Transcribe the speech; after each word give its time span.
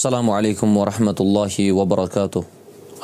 السلام 0.00 0.30
عليكم 0.30 0.68
ورحمة 0.76 1.18
الله 1.20 1.72
وبركاته 1.76 2.42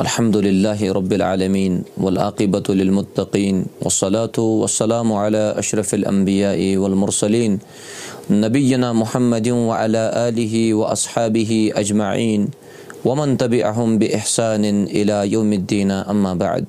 الحمد 0.00 0.36
لله 0.36 0.80
رب 0.80 1.12
العالمين 1.12 1.72
والعاقبة 2.00 2.66
للمتقين 2.68 3.56
والصلاة 3.84 4.36
والسلام 4.38 5.08
على 5.12 5.54
أشرف 5.60 5.94
الأنبياء 5.94 6.76
والمرسلين 6.76 7.52
نبينا 8.30 8.92
محمد 8.92 9.48
وعلى 9.48 10.02
آله 10.28 10.54
وأصحابه 10.74 11.50
أجمعين 11.76 12.48
ومن 13.04 13.28
تبعهم 13.36 13.88
بإحسان 13.98 14.64
إلى 14.88 15.16
يوم 15.36 15.52
الدين 15.52 15.90
أما 15.90 16.32
بعد 16.34 16.66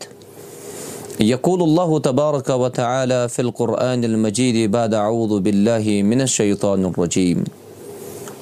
يقول 1.24 1.60
الله 1.64 2.00
تبارك 2.00 2.50
وتعالى 2.50 3.30
في 3.32 3.42
القرآن 3.42 4.04
المجيد 4.04 4.72
بعد 4.72 4.94
أعوذ 4.94 5.40
بالله 5.40 5.86
من 6.04 6.20
الشيطان 6.22 6.86
الرجيم 6.86 7.44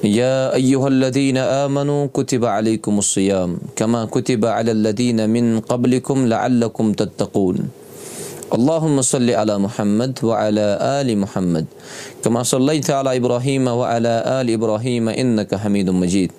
يا 0.03 0.51
أيها 0.55 0.87
الذين 0.87 1.37
آمنوا 1.37 2.07
كتب 2.13 2.45
عليكم 2.45 2.99
الصيام 2.99 3.57
كما 3.75 4.05
كتب 4.05 4.45
على 4.45 4.71
الذين 4.71 5.29
من 5.29 5.59
قبلكم 5.59 6.27
لعلكم 6.27 6.93
تتقون. 6.93 7.57
اللهم 8.53 9.01
صل 9.01 9.29
على 9.29 9.55
محمد 9.57 10.19
وعلى 10.23 10.67
آل 11.01 11.17
محمد 11.17 11.65
كما 12.23 12.43
صليت 12.43 12.91
على 12.91 13.17
إبراهيم 13.17 13.67
وعلى 13.67 14.13
آل 14.41 14.47
إبراهيم 14.49 15.09
إنك 15.09 15.55
حميد 15.55 15.89
مجيد. 15.89 16.31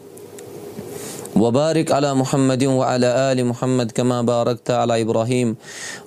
وبارك 1.37 1.93
على 1.93 2.15
محمد 2.15 2.65
وعلى 2.65 3.09
آل 3.33 3.39
محمد 3.47 3.89
كما 3.93 4.23
باركت 4.23 4.71
على 4.71 5.01
إبراهيم 5.05 5.57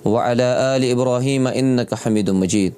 وعلى 0.04 0.48
آل 0.76 0.82
إبراهيم 0.90 1.46
إنك 1.46 1.94
حميد 1.94 2.30
مجيد 2.30 2.72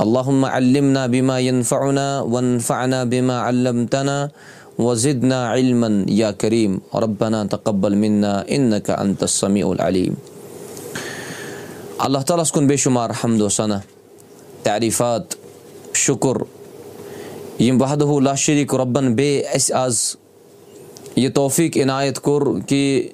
اللهم 0.00 0.44
علمنا 0.44 1.06
بما 1.06 1.40
ينفعنا 1.40 2.20
وانفعنا 2.20 3.04
بما 3.04 3.36
علمتنا 3.40 4.30
وزدنا 4.78 5.48
علما 5.48 6.06
يا 6.10 6.30
كريم 6.30 6.80
ربنا 6.94 7.44
تقبل 7.46 7.94
منا 7.94 8.48
إنك 8.50 8.90
أنت 8.90 9.22
السميع 9.22 9.72
العليم 9.72 10.14
الله 12.04 12.22
تعالى 12.22 12.44
سكن 12.44 12.66
بشمار 12.66 13.12
حمد 13.12 13.40
وسنة 13.42 13.80
تعريفات 14.64 15.34
شكر 15.92 16.46
يم 17.60 17.82
وحده 17.82 18.20
لا 18.20 18.34
شريك 18.34 18.74
ربن 18.74 19.14
بي 19.14 19.46
اس 19.46 19.72
از 19.72 20.16
یہِ 21.16 21.32
توفیٖق 21.34 21.78
عنایت 21.78 22.18
کوٚر 22.18 22.42
کہِ 22.66 23.08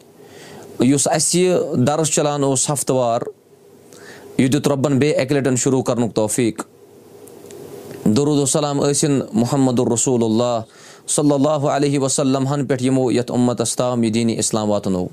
یُس 0.80 1.08
اَسہِ 1.08 1.52
دَرس 1.86 2.10
چَلان 2.10 2.42
اوس 2.44 2.70
ہفتہٕ 2.70 2.96
وار 2.96 3.20
یہِ 4.40 4.52
دیُت 4.52 4.68
رۄبَن 4.68 4.98
بیٚیہِ 4.98 5.20
اَکہِ 5.20 5.36
لَٹٮ۪ن 5.36 5.56
شروٗع 5.56 5.82
کَرنُک 5.82 6.14
توفیٖق 6.14 6.62
دروٗدالسلام 8.16 8.80
ٲسِن 8.84 9.20
محمد 9.32 9.80
الرسوٗل 9.80 10.22
اللہ 10.24 10.60
صلی 11.08 11.32
اللہُ 11.32 11.68
علیہ 11.68 11.98
وسلم 11.98 12.46
ہَن 12.48 12.66
پٮ۪ٹھ 12.66 12.82
یِمو 12.82 13.12
یَتھ 13.12 13.30
اُمتَس 13.32 13.76
تام 13.76 14.04
یہِ 14.04 14.14
دیٖنی 14.14 14.38
اِسلام 14.38 14.70
واتنو 14.70 15.06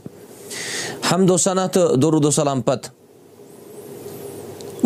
حمدُسنا 1.11 1.67
تہٕ 1.67 1.95
دروٗدالسلام 1.95 2.61
پَتہٕ 2.61 2.91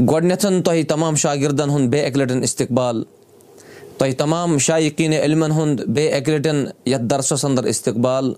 گۄڈنٮ۪تھ 0.09 0.45
تۄہہِ 0.65 0.87
تمام 0.87 1.15
شاگِردَن 1.15 1.69
ہُنٛد 1.69 1.89
بیٚیہِ 1.89 2.07
اَکہِ 2.07 2.21
لَٹٮ۪ن 2.21 2.43
اِستقبال. 2.43 3.03
تۄہہِ 3.97 4.15
تمام 4.17 4.57
شایقیٖنہِ 4.57 5.19
علمَن 5.19 5.51
ہُنٛد 5.51 5.85
بیٚیہِ 5.85 6.13
اَکہِ 6.13 6.33
لَٹٮ۪ن 6.33 6.65
یَتھ 6.85 7.01
دَرسَس 7.01 7.45
اَنٛدر 7.45 7.63
اِستقبال. 7.63 8.33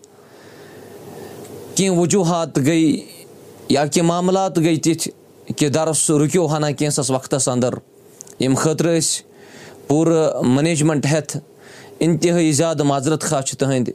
کینٛہہ 1.75 1.99
وجوٗہات 1.99 2.57
گٔے 2.57 2.97
یا 3.69 3.85
کینٛہہ 3.85 4.07
معاملات 4.07 4.59
گٔے 4.59 4.75
تِتھۍ 4.75 5.22
کہِ 5.57 5.73
دَرس 5.73 6.09
رُکیو 6.09 6.45
ہنا 6.45 6.71
کینٛژھس 6.71 7.11
وقتَس 7.11 7.47
اَنٛدر۔ 7.47 7.73
ییٚمہِ 8.39 8.57
خٲطرٕ 8.57 8.97
أسۍ 8.97 9.21
پوٗرٕ 9.87 10.43
منیجمنٹ 10.43 11.05
ہٮ۪تھ 11.05 11.37
اِنتِہٲیی 11.97 12.51
زیادٕ 12.51 12.85
معذرت 12.85 13.21
خاص 13.21 13.45
چھِ 13.45 13.57
تٕہٕنٛدۍ 13.57 13.93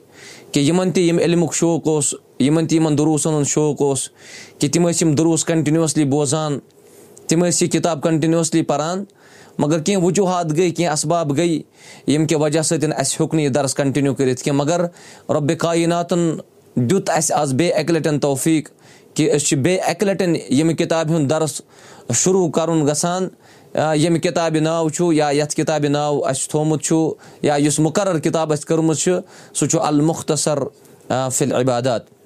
کہِ 0.52 0.62
یِمن 0.62 0.92
تہِ 0.92 1.02
یِم 1.02 1.18
علمُک 1.18 1.54
شوق 1.54 1.88
اوس 1.88 2.14
یِمن 2.40 2.66
تہِ 2.66 2.74
یِمن 2.74 2.98
دروٗسن 2.98 3.30
ہُنٛد 3.30 3.46
شوق 3.46 3.82
اوس۔ 3.82 4.08
کہِ 4.58 4.70
تِم 4.70 4.88
ٲسۍ 4.88 5.06
یِم 5.06 5.14
دروٗس 5.14 5.44
کنٹِنیوٗسلی 5.44 6.04
بوزان 6.04 6.58
تِم 7.26 7.44
ٲسۍ 7.44 7.58
یہِ 7.60 7.70
کِتاب 7.70 8.02
کنٹِنیوٗسلی 8.02 8.62
پَران۔ 8.62 9.04
مگر 9.58 9.78
کینٛہہ 9.78 10.04
وجوٗہات 10.04 10.52
گٔے 10.52 10.70
کینٛہہ 10.70 10.92
اَسباب 10.92 11.36
گٔے 11.36 11.46
ییٚمہِ 11.46 12.28
کہِ 12.28 12.40
وجہ 12.40 12.62
سۭتۍ 12.62 12.88
اَسہِ 12.96 13.16
ہیوٚک 13.20 13.34
نہٕ 13.34 13.44
یہِ 13.44 13.54
دَرس 13.54 13.74
کَنٹِنیوٗ 13.74 14.14
کٔرِتھ۔ 14.14 14.42
کینٛہہ 14.42 14.64
مگر 14.64 14.80
رۄبِ 15.28 15.56
کایناتَن 15.58 16.38
دیُت 16.74 17.10
اَسہِ 17.10 17.36
آز 17.36 17.52
بیٚیہِ 17.54 17.78
اَکہِ 17.78 17.90
لَٹٮ۪ن 17.90 18.20
توفیٖق 18.20 18.68
کہِ 19.18 19.30
أسۍ 19.34 19.44
چھِ 19.46 19.56
بیٚیہِ 19.56 19.80
اَکہِ 19.90 20.06
لَٹٮ۪ن 20.08 20.34
ییٚمہِ 20.36 20.76
کِتابہِ 20.78 21.14
ہُنٛد 21.14 21.30
دَرس 21.30 21.54
شروٗع 22.20 22.50
کَرُن 22.56 22.86
گژھان 22.86 23.28
ییٚمہِ 23.74 24.20
کِتابہِ 24.22 24.60
ناو 24.62 24.88
چھُ 24.96 25.12
یا 25.14 25.30
یَتھ 25.38 25.54
کِتابہِ 25.56 25.88
ناو 25.90 26.24
اَسہِ 26.30 26.50
تھومُت 26.50 26.82
چھُ 26.86 26.96
یا 27.42 27.54
یُس 27.64 27.78
مُقرر 27.86 28.18
کِتاب 28.26 28.52
اَسہِ 28.52 28.66
کٔرمٕژ 28.68 29.02
چھِ 29.04 29.18
سُہ 29.58 29.66
چھُ 29.70 29.80
المُختصر 29.88 30.58
فِل 31.36 31.52
عبادات 31.60 32.17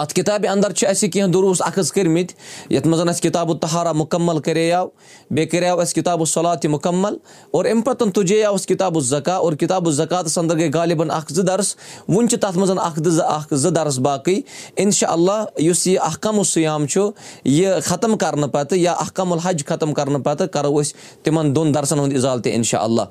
اَتھ 0.00 0.12
کِتابہِ 0.14 0.48
اَنٛدر 0.48 0.72
چھِ 0.72 0.86
اَسہِ 0.88 1.10
کینٛہہ 1.12 1.32
دروٗس 1.32 1.60
اکھ 1.66 1.78
کٔرمٕتۍ 1.94 2.34
یَتھ 2.70 2.86
منٛز 2.86 3.08
اَسہِ 3.08 3.22
کِتابُ 3.22 3.58
تہارا 3.60 3.92
مُکمل 3.92 4.38
کَریو 4.46 4.84
بیٚیہِ 5.30 5.50
کَریو 5.50 5.80
اَسہِ 5.80 5.94
کِتابُ 5.94 6.26
صلات 6.26 6.62
تہِ 6.62 6.70
مُکمل 6.70 7.16
اور 7.50 7.64
اَمہِ 7.64 7.84
پَتہٕ 7.84 8.12
تُجیو 8.14 8.52
اَسہِ 8.54 8.68
کِتابُ 8.68 9.00
زکا 9.02 9.34
اور 9.34 9.52
کِتابُ 9.60 9.92
زکاتَس 9.92 10.36
اَنٛدر 10.38 10.58
گٔے 10.58 10.68
غالِبن 10.74 11.10
اکھ 11.10 11.32
زٕ 11.32 11.44
دَرس 11.46 11.74
وُنہِ 12.08 12.30
چھِ 12.30 12.40
تَتھ 12.40 12.58
منٛز 12.58 12.70
اکھ 12.82 13.00
زٕ 13.08 13.24
اکھ 13.28 13.54
زٕ 13.54 13.70
دَرس 13.76 13.98
باقٕے 14.08 14.40
اِنشاء 14.84 15.12
اللہ 15.12 15.44
یُس 15.58 15.86
یہِ 15.86 15.98
کَمُل 16.20 16.44
سیام 16.44 16.86
چھُ 16.86 17.10
یہِ 17.44 17.82
ختم 17.84 18.16
کرنہٕ 18.18 18.50
پَتہٕ 18.52 18.78
یا 18.78 18.92
اکھ 18.92 19.12
کَمل 19.14 19.38
حج 19.44 19.64
ختم 19.66 19.94
کرنہٕ 19.94 20.22
پَتہٕ 20.24 20.48
کرو 20.52 20.78
أسۍ 20.80 20.94
تِمن 21.22 21.54
دۄن 21.56 21.74
دَرسن 21.74 21.98
ہُنٛد 21.98 22.14
اِضالہٕ 22.14 22.42
تہِ 22.42 22.52
اِنشاء 22.54 22.82
اللہ 22.82 23.02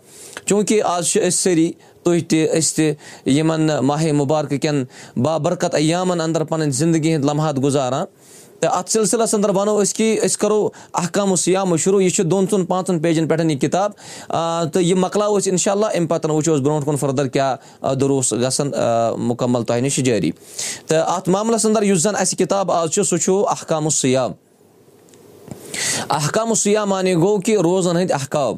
چوٗنٛکہِ 0.45 0.81
آز 0.83 1.07
چھِ 1.07 1.27
أسۍ 1.27 1.37
سٲری 1.41 1.71
تُہۍ 2.05 2.21
تہِ 2.29 2.47
أسۍ 2.57 2.75
تہِ 2.75 3.29
یِمن 3.37 3.69
ماہے 3.85 4.11
مُبارکہٕ 4.11 4.59
کٮ۪ن 4.61 4.83
بابرکت 5.23 5.75
عیامن 5.75 6.21
اَنٛدر 6.21 6.43
پَنٕنۍ 6.43 6.71
زندگی 6.79 7.13
ہٕنٛدۍ 7.13 7.27
لمحات 7.29 7.55
گُزاران 7.63 8.05
تہٕ 8.59 8.71
اَتھ 8.77 8.91
سِلسِلَس 8.91 9.33
اَنٛدر 9.33 9.49
وَنو 9.55 9.77
أسۍ 9.81 9.93
کہِ 9.95 10.19
أسۍ 10.25 10.37
کَرو 10.39 10.67
اکھ 11.01 11.11
کَم 11.13 11.35
سیامہٕ 11.35 11.77
شروٗع 11.83 12.01
یہِ 12.01 12.11
چھُ 12.15 12.23
دۄن 12.31 12.45
ژۄن 12.51 12.65
پانٛژَن 12.65 12.99
پیجَن 12.99 13.27
پٮ۪ٹھ 13.27 13.51
یہِ 13.51 13.59
کِتاب 13.61 13.91
تہٕ 13.91 14.81
یہِ 14.81 14.97
مۄکلاوو 14.97 15.37
أسۍ 15.37 15.51
اِنشاء 15.51 15.71
اللہ 15.71 15.85
اَمہِ 15.95 16.09
پَتہٕ 16.09 16.31
وٕچھو 16.31 16.53
أسۍ 16.55 16.63
برونٛٹھ 16.63 16.85
کُن 16.85 16.95
فٔردَر 16.95 17.27
کیاہ 17.27 17.93
دروٗس 18.01 18.33
گژھن 18.41 18.71
مُکمل 19.27 19.63
تۄہہِ 19.63 19.81
نِش 19.81 19.95
جٲری 20.05 20.31
تہٕ 20.87 21.03
اَتھ 21.15 21.29
معاملَس 21.29 21.65
اَنٛدر 21.65 21.83
یُس 21.83 22.01
زَن 22.01 22.15
اَسہِ 22.15 22.37
کِتاب 22.37 22.71
آز 22.71 22.89
چھُ 22.91 23.03
سُہ 23.09 23.17
چھُ 23.17 23.43
احکام 23.49 23.89
سیام 23.89 24.31
احکام 26.09 26.53
سیام 26.53 26.89
معنی 26.89 27.15
گوٚو 27.15 27.39
کہِ 27.45 27.57
روزَن 27.57 27.97
ہٕنٛدۍ 27.97 28.13
احکاب 28.13 28.57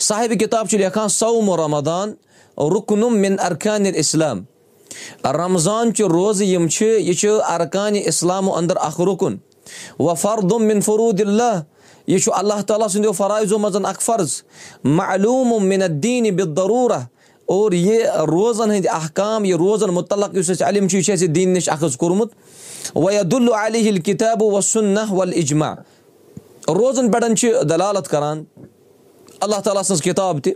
صاحبہِ 0.00 0.38
کِتاب 0.40 0.68
چھُ 0.68 0.78
لیکھان 0.78 1.08
سومو 1.08 1.56
رمدان 1.56 2.12
رُکنُم 2.58 3.16
مِن 3.16 3.36
ارکانِ 3.44 3.90
اسلام 3.94 4.44
رمضانچہِ 5.24 6.06
روزٕ 6.06 6.42
یِم 6.42 6.68
چھِ 6.68 6.86
یہِ 6.86 7.14
چھِ 7.16 7.28
ارکانہِ 7.48 8.02
اِسلامو 8.06 8.56
اَنٛدر 8.56 8.76
اکھ 8.80 9.00
رُکُن 9.00 9.36
وفردُم 9.98 10.64
مِن 10.64 10.80
فروٗد 10.80 11.20
اللہ 11.20 11.62
یہِ 12.06 12.20
چھُ 12.20 12.32
اللہ 12.34 12.62
تعالیٰ 12.66 12.88
سٕنٛدیو 12.88 13.12
فرٲیضو 13.12 13.58
منٛز 13.58 13.76
اکھ 13.84 14.02
فرض 14.02 14.42
معلوٗم 14.84 15.66
مِنت 15.66 16.02
دیٖنہِ 16.02 16.30
بِدروٗرا 16.30 16.98
اور 17.46 17.72
یہِ 17.72 18.06
روزن 18.06 18.70
ہٕنٛدۍ 18.70 18.94
احکام 18.94 19.44
یہِ 19.44 19.54
روزن 19.54 19.90
مُتعلق 19.94 20.36
یُس 20.36 20.50
اَسہِ 20.50 20.66
علم 20.66 20.88
چھُ 20.88 20.96
یہِ 20.96 21.04
چھُ 21.04 21.12
اَسہِ 21.12 21.28
دیٖن 21.28 21.48
نِش 21.48 21.68
اکھ 21.68 21.84
حظ 21.84 21.96
کوٚرمُت 21.96 22.32
وَدُل 22.94 23.48
علی 23.54 24.00
کِتاب 24.00 24.42
وسُنہ 24.42 25.12
ول 25.12 25.32
اِجما 25.34 25.74
روزن 26.68 27.10
پٮ۪ٹھ 27.10 27.40
چھِ 27.40 27.52
دلالت 27.70 28.08
کران 28.08 28.44
اللہ 29.40 29.60
تعالیٰ 29.64 29.82
سٕنٛز 29.82 30.02
کِتاب 30.02 30.38
تہِ 30.44 30.52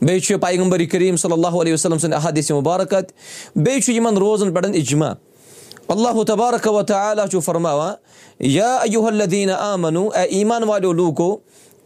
بیٚیہِ 0.00 0.22
چھُ 0.22 0.40
پیغمبر 0.40 0.84
کریٖم 0.90 1.16
صلی 1.16 1.32
اللہُ 1.32 1.60
علیہ 1.60 1.72
وسلم 1.72 1.98
سٕنٛدِ 1.98 2.14
احادِث 2.14 2.50
مُبارکت 2.50 3.12
بیٚیہِ 3.56 3.82
چھُ 3.82 3.92
یِمن 3.92 4.16
روزن 4.16 4.52
پٮ۪ٹھ 4.54 4.76
اِجما 4.76 5.12
اللہُ 5.94 6.24
تبارک 6.26 6.66
وتعالیٰ 6.72 7.26
چھُ 7.30 7.40
فرماوان 7.44 7.94
یا 8.40 8.76
الدیٖن 9.06 9.50
آمنو 9.50 10.06
اے 10.08 10.22
ایٖمان 10.22 10.62
والیو 10.68 10.92
لوٗکو 10.92 11.36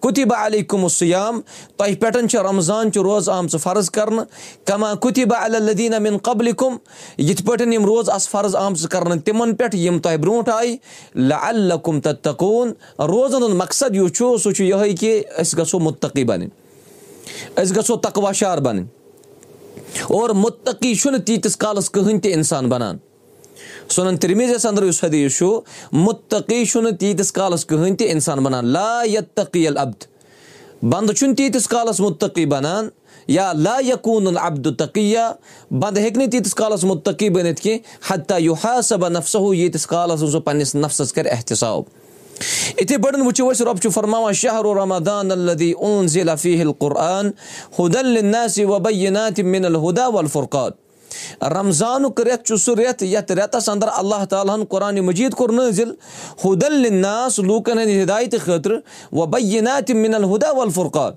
کُتِبہ 0.03 0.37
علی 0.47 0.63
کُم 0.63 0.87
سیام 0.89 1.41
تۄہہِ 1.77 1.99
پٮ۪ٹھ 2.01 2.31
چھِ 2.31 2.39
رمضانچہِ 2.49 3.03
روزٕ 3.03 3.33
آمژٕ 3.33 3.59
فرض 3.63 3.91
کرنہٕ 3.91 4.25
کما 4.67 4.95
کُتِبہ 5.01 5.37
الدیٖن 5.45 5.95
امیٖن 5.95 6.19
قبلہِ 6.23 6.55
کُم 6.57 6.77
یِتھ 7.19 7.43
پٲٹھۍ 7.47 7.73
یِم 7.73 7.85
روزٕ 7.87 8.15
آسہٕ 8.15 8.31
فرض 8.31 8.57
آمژٕ 8.57 8.89
کرنہٕ 8.91 9.23
تِمن 9.25 9.55
پٮ۪ٹھ 9.55 9.77
یِم 9.77 9.99
تۄہہِ 9.99 10.19
برونٛٹھ 10.21 10.51
آیہِ 10.55 11.55
لکُم 11.55 12.01
تتقوٗن 12.01 12.73
روزن 12.99 13.43
ہُنٛد 13.43 13.55
مقصد 13.61 13.97
یُس 13.97 14.13
چھُ 14.13 14.37
سُہ 14.43 14.53
چھُ 14.53 14.65
یِہوے 14.65 14.93
کہِ 15.01 15.23
أسۍ 15.41 15.59
گژھو 15.59 15.79
مُتقی 15.79 16.25
بَنٕنۍ 16.25 16.62
أسۍ 17.57 17.77
گژھو 17.77 17.97
تقواشار 17.97 18.59
بَنٕنۍ۔ 18.59 18.85
اور 20.03 20.31
مُتقی 20.31 20.95
چھُنہٕ 20.95 21.21
تیٖتِس 21.21 21.57
کالَس 21.57 21.91
کٕہٕنۍ 21.91 22.21
تہِ 22.21 22.33
اِنسان 22.33 22.69
بَنان۔ 22.69 22.97
سُنن 23.89 24.17
تِرمیٖزیس 24.17 24.67
اَنٛدر 24.67 24.83
یُس 24.83 25.05
حدیٖث 25.05 25.37
چھُ 25.37 25.61
مُتقی 25.93 26.65
چھُنہٕ 26.65 26.97
تیٖتِس 26.97 27.33
کالَس 27.33 27.67
کٕہٕنۍ 27.67 27.97
تہِ 27.97 28.11
اِنسان 28.11 28.39
بَنان۔ 28.45 28.67
لا 28.67 29.03
یتقیل 29.13 29.79
ابد 29.79 30.03
بنٛدٕ 30.85 31.15
چھُنہٕ 31.15 31.37
تیٖتِس 31.37 31.69
کالَس 31.69 32.01
مُتقی 32.01 32.47
بَنان 32.47 32.89
یا 33.29 33.53
لا 33.53 33.77
یقوٗن 33.87 34.27
العبدُ 34.27 34.77
تقیہ 34.79 35.19
بنٛدٕ 35.71 35.99
ہیٚکہِ 35.99 36.17
نہٕ 36.17 36.31
تیٖتِس 36.31 36.55
کالَس 36.55 36.85
مُتقی 36.85 37.31
بٔنِتھ 37.31 37.61
کیٚنٛہہ 37.61 38.15
حتہ 38.15 38.35
یوٗ 38.39 38.57
حاصبہ 38.65 39.09
نفسہ 39.09 39.39
ییٖتِس 39.55 39.87
کالَس 39.87 40.21
سُہ 40.21 40.41
پَنٕنِس 40.41 40.75
نفسَس 40.75 41.13
کَرِ 41.13 41.29
احتِساب 41.31 41.83
یِتھٕے 42.81 42.99
پٲٹھۍ 42.99 43.21
وٕچھو 43.27 43.51
أسۍ 43.51 43.65
رۄب 43.65 43.79
چھُ 43.83 43.91
فرماوان 43.95 44.35
القرآن 46.61 47.31
ہُدل 47.79 48.25
ناصِ 48.27 48.65
وبینات 48.65 49.41
مِن 49.41 49.65
الہُدا 49.65 50.07
ولفرقات 50.15 50.73
رمضانُک 51.43 52.21
رٮ۪تھ 52.21 52.45
چھُ 52.47 52.57
سُہ 52.65 52.75
رٮ۪تھ 52.79 53.05
یَتھ 53.05 53.33
رٮ۪تَس 53.33 53.69
اَنٛدر 53.69 53.89
اللہ 53.97 54.25
تعالیٰ 54.31 54.55
ہَن 54.57 54.65
قۄرانِ 54.69 55.01
مجیٖد 55.01 55.35
کوٚر 55.35 55.53
نٲزِل 55.53 55.91
ہُدلِناس 56.45 57.39
لوٗکَن 57.39 57.79
ہٕنٛدِ 57.79 58.03
ہِدایتہِ 58.03 58.41
خٲطرٕ 58.41 58.79
وۄنۍ 59.13 59.31
بَینا 59.31 59.79
تہِ 59.87 59.97
مِنل 59.97 60.25
ہُدا 60.25 60.51
وَلفُرقات 60.51 61.15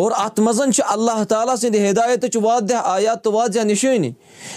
اور 0.00 0.12
اَتھ 0.16 0.40
منٛز 0.40 0.74
چھِ 0.74 0.82
اللہ 0.88 1.22
تعالیٰ 1.28 1.56
سٕنٛدِ 1.56 1.88
ہِدایتٕچ 1.88 2.36
وادہ 2.42 2.80
آیات 2.84 3.22
تہٕ 3.24 3.32
واضح 3.32 3.64
نِشٲنی 3.64 4.10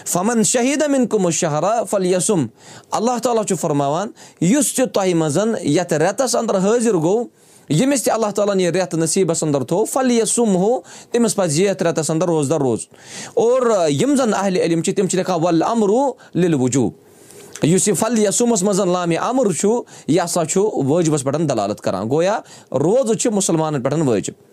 فَمن 0.06 0.44
شہیٖد 0.44 0.82
اَمِن 0.84 1.08
کُم 1.08 1.30
شہرا 1.30 1.84
فل 1.84 2.06
یسُم 2.06 2.46
اللہ 2.92 3.18
تعالیٰ 3.24 3.44
چھُ 3.46 3.58
فرماوان 3.62 4.12
یُس 4.42 4.74
تہِ 4.74 4.86
تۄہہِ 4.94 5.14
منٛز 5.14 5.38
یَتھ 5.64 5.94
رٮ۪تَس 5.94 6.36
اَنٛدر 6.36 6.58
حٲضِر 6.58 6.94
گوٚو 6.94 7.24
ییٚمِس 7.70 8.04
تہِ 8.04 8.14
اللہ 8.14 8.32
تعالیٰ 8.36 8.54
ہَن 8.54 8.62
یہِ 8.62 8.72
رٮ۪تھ 8.72 8.96
نصیٖبَس 8.96 9.44
اَنٛدر 9.44 9.64
تھوٚو 9.64 9.86
فل 9.86 10.12
یسُم 10.12 10.56
ہو 10.56 10.80
تٔمِس 11.12 11.36
پَزِ 11.36 11.62
یَتھ 11.64 11.84
رٮ۪تَس 11.84 12.10
اَنٛدر 12.10 12.28
روزدار 12.28 12.60
روزُن 12.60 12.96
اور 13.34 13.90
یِم 13.90 14.16
زَن 14.16 14.34
اہلِ 14.34 14.62
علم 14.62 14.82
چھِ 14.82 14.96
تِم 14.96 15.08
چھِ 15.08 15.18
لیکھان 15.18 15.44
وَل 15.44 15.64
اَمروٗ 15.64 16.12
لِل 16.36 16.54
وجوٗب 16.62 17.66
یُس 17.66 17.88
یہِ 17.88 17.96
فل 17.98 18.18
یسُمَس 18.20 18.64
منٛز 18.64 18.80
لامہِ 18.80 19.18
اَمر 19.18 19.52
چھُ 19.60 19.82
یہِ 20.08 20.24
ہسا 20.26 20.46
چھُ 20.46 20.70
وٲجبَس 20.90 21.24
پٮ۪ٹھ 21.24 21.50
دلالت 21.50 21.82
کران 21.82 22.10
گویا 22.10 22.40
روزٕ 22.72 23.14
چھِ 23.14 23.32
مُسلمانن 23.34 23.82
پٮ۪ٹھ 23.82 24.08
وٲجِب 24.08 24.53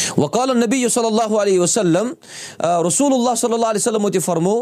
وقال 0.17 0.57
نبی 0.57 0.87
صلی 0.87 1.05
اللہ 1.05 1.37
علیہ 1.41 1.59
وسلم 1.59 2.11
رسول 2.87 3.13
اللہ 3.13 3.35
صلی 3.37 3.53
اللہ 3.53 3.65
علیہ 3.65 3.81
وسلمو 3.81 4.09
تہِ 4.09 4.21
فرمو 4.25 4.55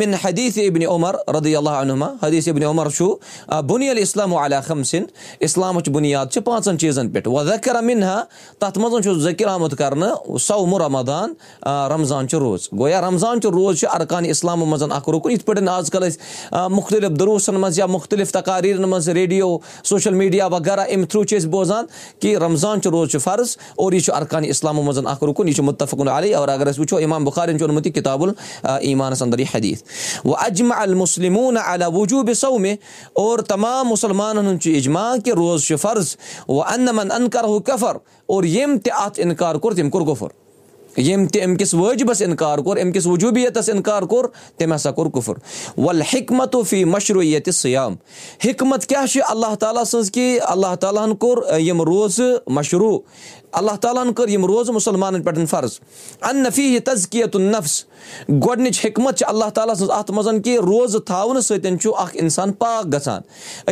مِن 0.00 0.14
حدیٖث 0.24 0.58
ابنِ 0.66 0.86
عمر 0.94 1.16
رضی 1.36 1.56
اللہ 1.56 1.78
عنما 1.84 2.08
حدیٖث 2.22 2.48
ابنِ 2.48 2.64
عمر 2.64 2.90
چھُ 2.96 3.62
بُنی 3.68 3.88
الاسلام 3.90 4.34
علیٰ 4.34 4.60
خمسِن 4.66 5.04
اِسلامٕچ 5.40 5.88
بُنیاد 5.88 6.26
چھِ 6.32 6.44
پانٛژن 6.44 6.78
چیٖزن 6.78 7.10
پٮ۪ٹھ 7.10 7.28
وَ 7.28 7.44
ذکر 7.44 7.80
مِنہا 7.82 8.20
تَتھ 8.58 8.78
منٛز 8.78 9.04
چھُ 9.04 9.14
ذٔکِر 9.20 9.46
آمُت 9.48 9.76
کرنہٕ 9.78 10.38
سومُ 10.46 10.78
رمدان 10.80 11.32
رمضان 11.92 12.28
چھُ 12.28 12.38
روز. 12.38 12.68
گویا 12.78 13.00
رمضان 13.00 13.40
چہِ 13.40 13.50
روز 13.52 13.80
چھُ 13.80 13.88
ارکان 13.94 14.24
اِسلامو 14.24 14.64
منٛز 14.66 14.82
اکھ 14.90 15.08
رُکُن 15.10 15.32
یِتھ 15.32 15.44
پٲٹھۍ 15.46 15.68
آز 15.68 15.90
کل 15.90 16.02
أسۍ 16.08 16.68
مُختٔلِف 16.70 17.18
دروسن 17.20 17.54
منٛز 17.54 17.78
یا 17.78 17.86
مُختٔلِف 17.86 18.32
تقاریٖرن 18.32 18.88
منٛز 18.88 19.08
ریڈیو 19.08 19.56
سوشَل 19.84 20.14
میٖڈیا 20.14 20.46
وغیرہ 20.46 20.84
اَمہِ 20.94 21.08
تھروٗ 21.10 21.24
چھِ 21.24 21.36
أسۍ 21.38 21.48
بوزان 21.50 21.84
کہِ 22.20 22.36
رمضان 22.42 22.80
چہِ 22.82 22.90
روز 22.92 23.10
چھُ 23.10 23.20
فرض 23.24 23.56
اور 23.76 23.92
یہِ 23.92 24.02
چھُ 24.04 24.14
ارکانہِ 24.16 24.50
اِسلامو 24.74 24.82
منٛز 24.82 25.06
اکھ 25.06 25.24
رُکُن 25.24 25.48
یہِ 25.48 25.54
چھُ 25.54 25.64
مُتفقُن 25.64 26.08
علی 26.08 26.32
اور 26.34 26.48
اگر 26.48 26.70
أسۍ 26.70 26.78
وٕچھو 26.80 26.96
اِمام 26.96 27.24
بُخارٮ۪ن 27.24 27.58
چھُ 27.58 27.64
اوٚنمُت 27.64 27.86
یہِ 27.86 27.94
کِتابُل 27.94 28.30
ایٖمانَس 28.62 29.22
اَنٛدر 29.22 29.38
یہِ 29.38 29.46
حدیٖث 29.54 29.82
وۄنۍ 30.24 30.46
اجما 30.46 30.74
المسلموٗن 30.82 31.56
علی 31.64 31.84
وجوٗبہِ 31.94 32.34
سومہِ 32.34 32.74
اور 33.22 33.38
تمام 33.48 33.88
مُسلمانن 33.88 34.46
ہُنٛد 34.46 34.62
چھُ 34.62 34.74
اِجما 34.76 35.10
کہِ 35.24 35.32
روز 35.32 35.64
چھُ 35.66 35.76
فرض 35.80 36.16
وۄنۍ 36.48 36.72
اَنمن 36.72 37.12
اَنکر 37.12 37.44
ہُہ 37.44 37.58
کفر 37.60 37.96
اور 38.26 38.44
ییٚمۍ 38.44 38.78
تہِ 38.84 38.92
اَتھ 39.04 39.20
اِنکار 39.20 39.54
کوٚر 39.54 39.74
تٔمۍ 39.74 39.90
کوٚر 39.90 40.06
گُفُر 40.06 40.43
ییٚمۍ 40.96 41.26
تہِ 41.28 41.42
اَمہِ 41.42 41.58
کِس 41.58 41.74
وٲجبَس 41.74 42.22
اِنکار 42.22 42.58
کوٚر 42.58 42.76
اَمہِ 42.76 42.94
کِس 42.94 43.06
وجوٗبیتَس 43.06 43.68
اِنکار 43.68 44.02
کوٚر 44.02 44.24
تٔمۍ 44.56 44.76
ہسا 44.76 44.90
کوٚر 44.90 45.10
کُفُر۔ 45.10 45.34
وَل 45.78 46.02
حِکمت 46.02 46.56
فی 46.68 46.84
مشروٗیتہِ 46.84 47.54
سیام 47.54 47.96
حِکمت 48.44 48.86
کیاہ 48.86 49.06
چھِ 49.06 49.20
اللہ 49.28 49.54
تعالیٰ 49.54 49.84
سٕنٛز 49.84 50.10
کہِ 50.10 50.38
اللہ 50.42 50.74
تعالیٰ 50.74 51.06
ہن 51.06 51.14
کوٚر 51.14 51.58
یِم 51.58 51.82
روزٕ 51.82 52.24
مشروٗع۔ 52.46 52.98
اللہ 53.52 53.76
تعالیٰ 53.80 54.04
ہن 54.04 54.12
کٔر 54.12 54.28
یِم 54.28 54.46
روزٕ 54.46 54.74
مُسلمانن 54.74 55.22
پٮ۪ٹھ 55.22 55.38
فرض۔ 55.50 55.80
ان 56.22 56.36
نفی 56.36 56.78
تزکیت 56.78 57.36
نفس 57.36 57.84
گۄڈٕنِچ 58.28 58.86
حِکمت 58.86 59.18
چھِ 59.18 59.24
اللہ 59.28 59.50
تعالیٰ 59.54 59.74
سٕنٛز 59.74 59.90
اَتھ 59.90 60.10
منٛز 60.10 60.28
کہِ 60.44 60.56
روزٕ 60.56 61.00
تھاونہٕ 61.06 61.42
سۭتۍ 61.42 61.78
چھُ 61.78 61.92
اکھ 61.98 62.16
اِنسان 62.16 62.52
پاک 62.52 62.94
گژھان۔ 62.94 63.20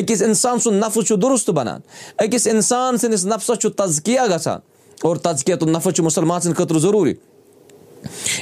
أکِس 0.01 0.23
اِنسان 0.23 0.59
سُنٛد 0.59 0.77
نفٕس 0.77 1.09
چھُ 1.09 1.17
دُرُست 1.23 1.51
بَنان۔ 1.51 1.81
أکِس 2.19 2.47
اِنسان 2.47 2.99
سٕنٛدِس 2.99 3.27
نفسَس 3.27 3.59
چھُ 3.59 3.71
تزکِیا 3.71 4.27
گژھان 4.27 4.59
اور 5.03 5.17
تزکیت 5.17 5.63
نفٕس 5.63 5.95
چھُ 5.95 6.05
مُسلمان 6.05 6.41
سٕنٛدِ 6.41 6.57
خٲطرٕ 6.57 6.79
ضروٗری 6.79 7.15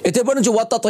یِتھٕے 0.05 0.23
پٲٹھۍ 0.23 0.43
چھُ 0.43 0.55
وَتت 0.55 0.87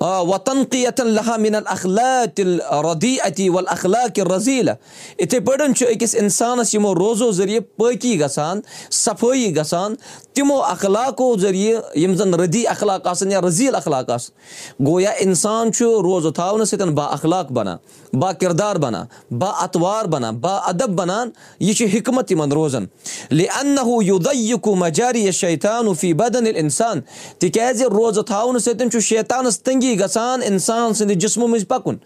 مِن 0.00 1.54
اخلات 1.66 2.40
ردی 2.84 3.16
اتی 3.24 3.48
ول 3.48 3.64
اخلاق 3.68 4.18
رضیٖلہ 4.18 4.70
یِتھٕے 5.18 5.40
پٲٹھۍ 5.40 5.72
چھُ 5.76 5.86
أکِس 5.92 6.14
اِنسانَس 6.20 6.74
یِمو 6.74 6.94
روزو 6.94 7.30
ذٔریعہٕ 7.32 7.64
پٲقی 7.78 8.20
گژھان 8.20 8.60
صفٲیی 8.90 9.56
گژھان 9.56 9.94
تِمو 10.34 10.60
اخلاقو 10.62 11.34
ذٔریعہٕ 11.38 11.96
یِم 11.98 12.14
زَن 12.16 12.34
ردی 12.40 12.66
اخلاق 12.68 13.06
آسان 13.06 13.32
یا 13.32 13.40
رضیٖل 13.40 13.74
اخلاق 13.74 14.10
آسان 14.10 14.86
گویا 14.86 15.10
اِنسان 15.10 15.72
چھُ 15.72 16.00
روزٕ 16.02 16.32
تھاونہٕ 16.34 16.66
سۭتۍ 16.66 16.90
با 16.94 17.06
اخلاق 17.06 17.52
بَنان 17.52 17.76
با 18.20 18.32
کِردار 18.32 18.76
بَنان 18.76 19.06
با 19.38 19.50
اتوار 19.64 20.04
بَنان 20.04 20.38
با 20.40 20.56
ادب 20.68 20.96
بَنان 20.98 21.30
یہِ 21.60 21.74
چھِ 21.76 21.96
حِکمت 21.96 22.30
یِمن 22.30 22.52
روزان 22.52 22.86
لِکوٗ 23.30 24.76
مجاری 24.76 25.32
شیطانوٗفی 25.32 26.12
بدن 26.14 26.46
ییٚلہِ 26.46 26.62
اِنسان 26.62 27.00
تِکیازِ 27.38 27.82
روزٕ 27.82 28.22
تھاونہٕ 28.26 28.60
سۭتۍ 28.60 28.88
چھُ 28.90 29.00
شیطانَس 29.00 29.62
تٔنگی 29.62 29.87
گژھان 29.96 30.42
اِنسان 30.42 30.94
سٕنٛدِ 30.94 31.14
جِسمہٕ 31.20 31.48
مٔنٛزۍ 31.48 31.66
پَکُن 31.68 31.96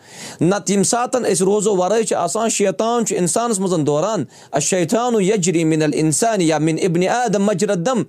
نَتہٕ 0.40 0.70
ییٚمہِ 0.70 0.86
ساتہٕ 0.86 1.30
أسۍ 1.32 1.44
روزو 1.44 1.76
وَرٲے 1.76 2.02
چھِ 2.04 2.14
آسان 2.16 2.48
شیطان 2.48 3.06
چھُ 3.06 3.16
اِنسانَس 3.16 3.58
منٛز 3.60 3.86
دوران 3.86 4.24
شیطانو 4.60 5.20
یجری 5.20 5.64
مِنل 5.64 5.90
اِنسان 5.94 6.40
یا 6.40 6.58
مِن 6.58 6.76
اِبنہِ 6.80 7.08
عدم 7.08 7.42
مجردم 7.44 8.02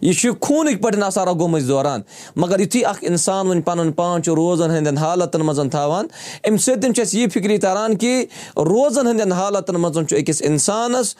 یہِ 0.00 0.14
چھُ 0.18 0.30
خوٗنٕکۍ 0.40 0.80
پٲٹھۍ 0.82 1.02
آسان 1.02 1.28
رگو 1.28 1.48
مٔنٛزۍ 1.48 1.68
دوران 1.68 2.00
مگر 2.36 2.60
یِتھُے 2.60 2.84
اکھ 2.90 3.04
اِنسان 3.04 3.46
وۄنۍ 3.46 3.62
پَنُن 3.64 3.92
پان 3.92 4.22
چھُ 4.22 4.34
روزَن 4.34 4.70
ہٕنٛدٮ۪ن 4.70 4.98
حالتن 4.98 5.40
منٛز 5.46 5.60
تھاوان 5.70 6.06
اَمہِ 6.44 6.60
سۭتۍ 6.60 6.92
چھُ 6.94 7.02
اَسہِ 7.02 7.20
یہِ 7.20 7.30
فِکری 7.34 7.58
تَران 7.58 7.96
کہِ 7.98 8.24
روزَن 8.56 9.06
ہٕنٛدٮ۪ن 9.06 9.32
حالتن 9.32 9.80
منٛز 9.80 10.08
چھُ 10.08 10.16
أکِس 10.18 10.42
اِنسانَس 10.48 11.14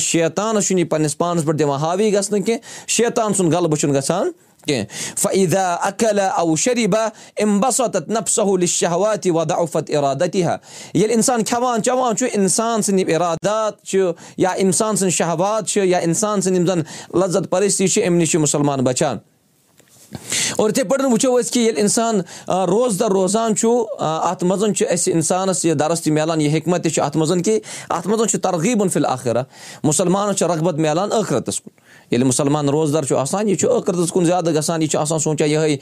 شیطانَس 0.00 0.66
چھُنہٕ 0.66 0.80
یہِ 0.80 0.88
پَنٕنِس 0.90 1.18
پانَس 1.18 1.44
پٮ۪ٹھ 1.44 1.58
دِوان 1.58 1.80
حاوی 1.80 2.12
گژھنہٕ 2.14 2.44
کیٚنٛہہ 2.44 2.88
شیطان 2.96 3.34
سُنٛد 3.34 3.54
غلبہٕ 3.54 3.78
چھُنہٕ 3.80 3.96
گژھان 3.96 4.30
کیٚنٛہہ 4.66 5.16
فعیٖدا 5.18 5.74
اکلا 5.74 6.26
او 6.26 6.56
شریٖبا 6.56 7.04
اَمہِ 7.40 7.60
بسوت 7.62 7.96
نف 8.08 8.30
سہوٗل 8.30 8.66
شہواتِ 8.66 9.30
ودا 9.30 9.54
اوفت 9.54 9.90
ارادتہِ 9.96 10.42
ہا 10.44 10.56
ییٚلہِ 10.94 11.14
اِنسان 11.14 11.44
کھٮ۪وان 11.44 11.82
چھِ 13.84 13.98
یا 14.36 14.50
اِنسان 14.50 14.96
سٕنٛدۍ 14.96 15.10
شہوات 15.10 15.68
چھِ 15.68 15.86
یا 15.86 15.98
اِنسان 15.98 16.40
زَن 16.40 16.80
لزت 17.14 17.50
پرستی 17.50 17.88
چھِ 17.88 18.06
اَمہِ 18.06 18.18
نِش 18.18 18.30
چھِ 18.30 18.40
مُسلمان 18.40 18.84
بَچان 18.84 19.18
اور 20.12 20.70
یِتھٕے 20.70 20.84
پٲٹھۍ 20.84 21.10
وٕچھو 21.12 21.36
أسۍ 21.38 21.52
کہِ 21.52 21.62
ییٚلہِ 21.62 21.80
اِنسان 21.80 22.20
روزدَر 22.68 23.10
روزان 23.10 23.56
چھُ 23.56 23.70
اَتھ 23.98 24.44
منٛز 24.44 24.76
چھُ 24.76 24.86
اَسہِ 24.92 25.12
اِنسانَس 25.14 25.64
یہِ 25.64 25.74
دَرس 25.78 26.00
تہِ 26.02 26.12
مِلان 26.12 26.40
یہِ 26.40 26.56
حِکمت 26.56 26.82
تہِ 26.82 26.92
چھُ 26.92 27.02
اَتھ 27.02 27.16
منٛز 27.16 27.32
کہِ 27.44 27.58
اَتھ 27.90 28.08
منٛز 28.08 28.30
چھُ 28.30 28.40
ترغیٖبُن 28.42 28.88
فِل 28.88 29.06
آخرہ 29.06 29.42
مُسلمانَس 29.84 30.36
چھُ 30.38 30.46
رغبت 30.50 30.78
مِلان 30.78 31.08
ٲخرَتَس 31.08 31.60
کُن 31.60 31.72
ییٚلہِ 32.10 32.26
مُسلمان 32.26 32.68
روزدَر 32.68 33.04
چھُ 33.04 33.16
آسان 33.16 33.48
یہِ 33.48 33.58
چھُ 33.58 33.68
ٲخرَتَس 33.68 34.12
کُن 34.12 34.24
زیادٕ 34.24 34.54
گژھان 34.54 34.82
یہِ 34.82 34.90
چھُ 34.90 34.98
آسان 34.98 35.18
سونٛچان 35.18 35.50
یِہوے 35.50 35.76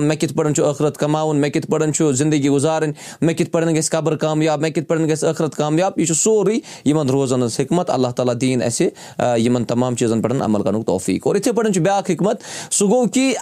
مےٚ 0.00 0.16
کِتھ 0.18 0.34
پٲٹھۍ 0.34 0.54
چھُ 0.54 0.70
ٲخرت 0.70 0.98
کَماوُن 0.98 1.40
مےٚ 1.40 1.50
کِتھ 1.50 1.66
پٲٹھۍ 1.70 1.92
چھُ 1.92 2.12
زندگی 2.12 2.48
گُزارٕنۍ 2.48 2.92
مےٚ 3.20 3.36
کِتھ 3.36 3.50
پٲٹھۍ 3.50 3.74
گژھِ 3.76 3.90
قبر 3.90 4.16
کامیاب 4.16 4.60
مےٚ 4.60 4.72
کِتھ 4.72 4.88
پٲٹھۍ 4.88 5.08
گژھِ 5.10 5.24
ٲخرت 5.24 5.54
کامیاب 5.56 5.98
یہِ 5.98 6.06
چھُ 6.06 6.16
سورُے 6.16 6.58
یِمن 6.84 7.10
روزن 7.10 7.42
ہٕنٛز 7.42 7.60
حِکمت 7.60 7.90
اللہ 7.90 8.08
تعالیٰ 8.16 8.34
دِیِن 8.40 8.62
اَسہِ 8.62 8.88
یِمن 9.38 9.64
تمام 9.64 9.96
چیٖزن 9.96 10.22
پٮ۪ٹھ 10.22 10.42
عمل 10.44 10.62
کرنُک 10.62 10.86
توفیٖق 10.86 11.26
اور 11.26 11.36
یِتھٕے 11.36 11.52
پٲٹھۍ 11.52 11.72
چھُ 11.72 11.82
بیاکھ 11.82 12.10
حِکمت 12.10 12.42
سُہ 12.70 12.88
گوٚو 12.88 13.06
کہِ 13.06 13.32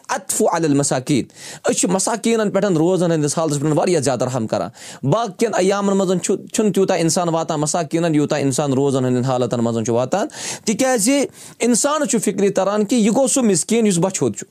المساکیٖن 0.41 1.25
أسۍ 1.65 1.75
چھِ 1.75 1.91
مساکیٖنن 1.91 2.51
پٮ۪ٹھ 2.51 2.79
روزن 2.79 3.11
ہٕنٛدِس 3.13 3.39
حالتس 3.39 3.61
پٮ۪ٹھ 3.61 3.79
واریاہ 3.79 4.01
زیادٕ 4.01 4.27
رحم 4.27 4.47
کران 4.47 4.71
باقین 5.03 5.55
عیامن 5.55 5.97
منٛز 5.97 6.23
چھُ 6.23 6.37
چھُنہٕ 6.53 6.73
تیوٗتاہ 6.73 6.99
اِنسان 6.99 7.29
واتان 7.29 7.61
مساکیٖنن 7.61 8.15
یوٗتاہ 8.15 8.41
اِنسان 8.41 8.73
روزن 8.73 9.05
ہٕنٛدٮ۪ن 9.05 9.25
حالاتن 9.25 9.61
منٛز 9.65 9.87
چھُ 9.87 9.95
واتان 9.95 10.27
تِکیازِ 10.65 11.11
اِنسانس 11.59 12.11
چھُ 12.11 12.19
فِکرِ 12.25 12.55
تران 12.55 12.85
کہِ 12.85 12.99
یہِ 12.99 13.15
گوٚو 13.15 13.27
سُہ 13.27 13.43
مِسکیٖن 13.43 13.87
یُس 13.87 13.99
بَچھُت 13.99 14.39
چھُ 14.39 14.47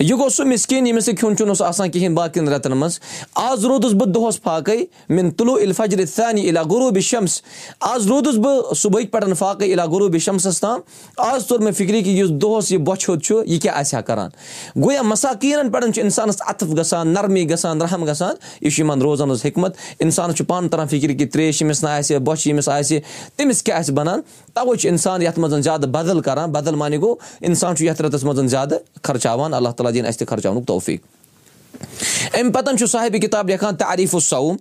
یہِ 0.00 0.12
گوٚو 0.18 0.28
سُہ 0.28 0.44
مِسکیٖن 0.44 0.86
ییٚمِس 0.86 1.08
نہٕ 1.08 1.16
کھیوٚن 1.16 1.36
چھُنہٕ 1.36 1.66
آسان 1.66 1.90
کِہینۍ 1.90 2.14
باقین 2.14 2.48
رٮ۪تن 2.48 2.72
منٛز 2.76 2.98
آز 3.34 3.64
روٗدُس 3.64 3.92
بہٕ 3.92 4.08
دۄہس 4.14 4.40
فاقے 4.42 4.76
مِن 5.08 5.30
تُلوٗ 5.36 5.60
الفجرِ 5.62 6.04
ثانی 6.14 6.48
علا 6.50 6.62
غروٗبِ 6.62 7.00
شمس 7.02 7.40
آز 7.92 8.06
روٗدُس 8.06 8.36
بہٕ 8.44 8.74
صبحٕکۍ 8.76 9.10
پٮ۪ٹھ 9.10 9.36
فاقے 9.38 9.72
علا 9.74 9.84
غروٗبِ 9.84 10.18
شمسس 10.24 10.60
تام 10.60 10.80
آز 11.16 11.46
توٚر 11.46 11.60
مےٚ 11.60 11.72
فِکرِ 11.76 12.02
کہِ 12.04 12.18
یُس 12.18 12.30
دۄہس 12.42 12.70
یہِ 12.72 12.80
بۄچھِ 12.86 13.18
چھُ 13.22 13.42
یہِ 13.46 13.60
کیاہ 13.62 13.78
آسہِ 13.80 13.96
ہا 13.96 14.00
کران 14.00 14.30
گویا 14.82 15.02
مساکیٖنن 15.02 15.70
پٮ۪ٹھ 15.70 15.94
چھُ 15.94 16.02
اِنسانس 16.02 16.42
اَتف 16.46 16.76
گژھان 16.78 17.08
نرمی 17.14 17.48
گژھان 17.50 17.82
رحم 17.82 18.04
گژھان 18.10 18.34
یہِ 18.60 18.72
چھُ 18.72 18.80
یِمن 18.80 19.02
روزان 19.02 19.30
حظ 19.30 19.44
حِکمت 19.46 19.76
اِنسانس 20.00 20.36
چھُ 20.36 20.46
پانہٕ 20.46 20.70
تران 20.70 20.86
فِکرِ 20.88 21.18
کہِ 21.18 21.30
تریش 21.32 21.62
ییٚمِس 21.62 21.82
نہٕ 21.84 21.98
آسہِ 21.98 22.18
بۄچھِ 22.18 22.46
ییٚمِس 22.46 22.68
آسہِ 22.68 23.00
تٔمِس 23.36 23.62
کیاہ 23.62 23.78
آسہِ 23.78 23.94
بَنان 23.94 24.20
تَوے 24.54 24.76
چھُ 24.76 24.88
اِنسان 24.90 25.22
یَتھ 25.22 25.38
منٛز 25.38 25.64
زیادٕ 25.64 25.88
بدل 25.88 26.20
کران 26.20 26.52
بدل 26.52 26.74
معنی 26.74 27.00
گوٚو 27.00 27.16
اِنسان 27.40 27.76
چھُ 27.76 27.84
یَتھ 27.84 28.02
رٮ۪تس 28.02 28.24
منٛز 28.24 28.50
زیادٕ 28.50 28.78
خرچاوان 29.02 29.54
اللہ 29.54 29.68
تعالیٰ 29.68 29.85
خرچاونُک 30.28 30.66
توفیٖق 30.66 31.14
اَمہِ 32.34 32.52
پَتہٕ 32.52 32.76
چھُ 32.76 32.86
صاحبہِ 32.86 33.20
کِتاب 33.20 33.48
لیکھان 33.48 33.76
تعریٖف 33.76 34.14
الصوم. 34.14 34.56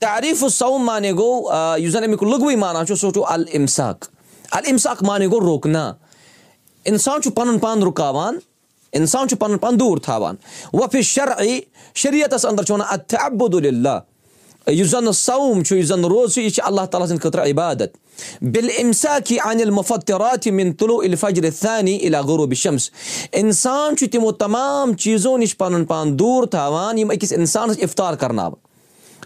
تعریٖف 0.00 0.44
الصوم 0.44 0.84
معنی 0.86 1.12
گوٚو 1.12 1.78
یُس 1.78 1.92
زَن 1.92 2.04
اَمیُک 2.04 2.22
لُغوٕے 2.22 2.56
مانا 2.56 2.84
چھُ 2.84 2.94
سُہ 2.96 3.10
چھُ 3.10 3.22
المساق 3.28 4.04
المساق 4.50 5.02
معنی 5.02 5.26
گوٚو 5.26 5.56
رُکنا 5.56 5.92
اِنسان 6.84 7.22
چھُ 7.22 7.32
پَنُن 7.34 7.58
پان 7.58 7.82
رُکاوان 7.82 8.38
اِنسان 8.92 9.28
چھُ 9.28 9.38
پَنُن 9.38 9.58
پان 9.58 9.80
دوٗر 9.80 9.98
تھاوان 9.98 10.36
وۄفہِ 10.72 11.02
شرعی 11.02 11.60
شریعتَس 11.94 12.44
اَنٛدر 12.44 12.62
چھُ 12.62 12.74
وَنان 12.74 12.88
اَتھِ 12.90 13.16
عبدُاللہ 13.20 13.98
یُس 14.66 14.90
زَن 14.90 15.12
سوم 15.12 15.62
چھُ 15.62 15.76
یُس 15.76 15.86
زَن 15.86 16.04
روز 16.04 16.34
چھُ 16.34 16.42
یہِ 16.42 16.50
چھُ 16.52 16.62
اللہ 16.66 16.84
تعالیٰ 16.90 17.08
سٕنٛدِ 17.08 17.22
خٲطرٕ 17.22 17.46
عبادت 17.50 17.96
بِل 18.42 18.68
اِمسا 18.78 19.18
کی 19.24 19.36
انِل 19.44 19.70
مُفتِرات 19.70 20.46
مِن 20.46 20.72
تُلو 20.72 20.98
الفجر 20.98 21.50
ثانی 21.50 21.96
اِلا 21.96 22.20
غروٗب 22.20 22.54
شمس 22.54 22.90
اِنسان 23.32 23.96
چھُ 23.96 24.10
تِمو 24.12 24.32
تمام 24.32 24.94
چیٖزو 24.94 25.36
نِش 25.36 25.56
پَنُن 25.56 25.84
پان 25.84 26.18
دوٗر 26.18 26.46
تھاوان 26.46 26.98
یِم 26.98 27.10
أکِس 27.10 27.32
اِنسانَس 27.32 27.76
اِفطار 27.82 28.14
کَرناوان 28.14 28.71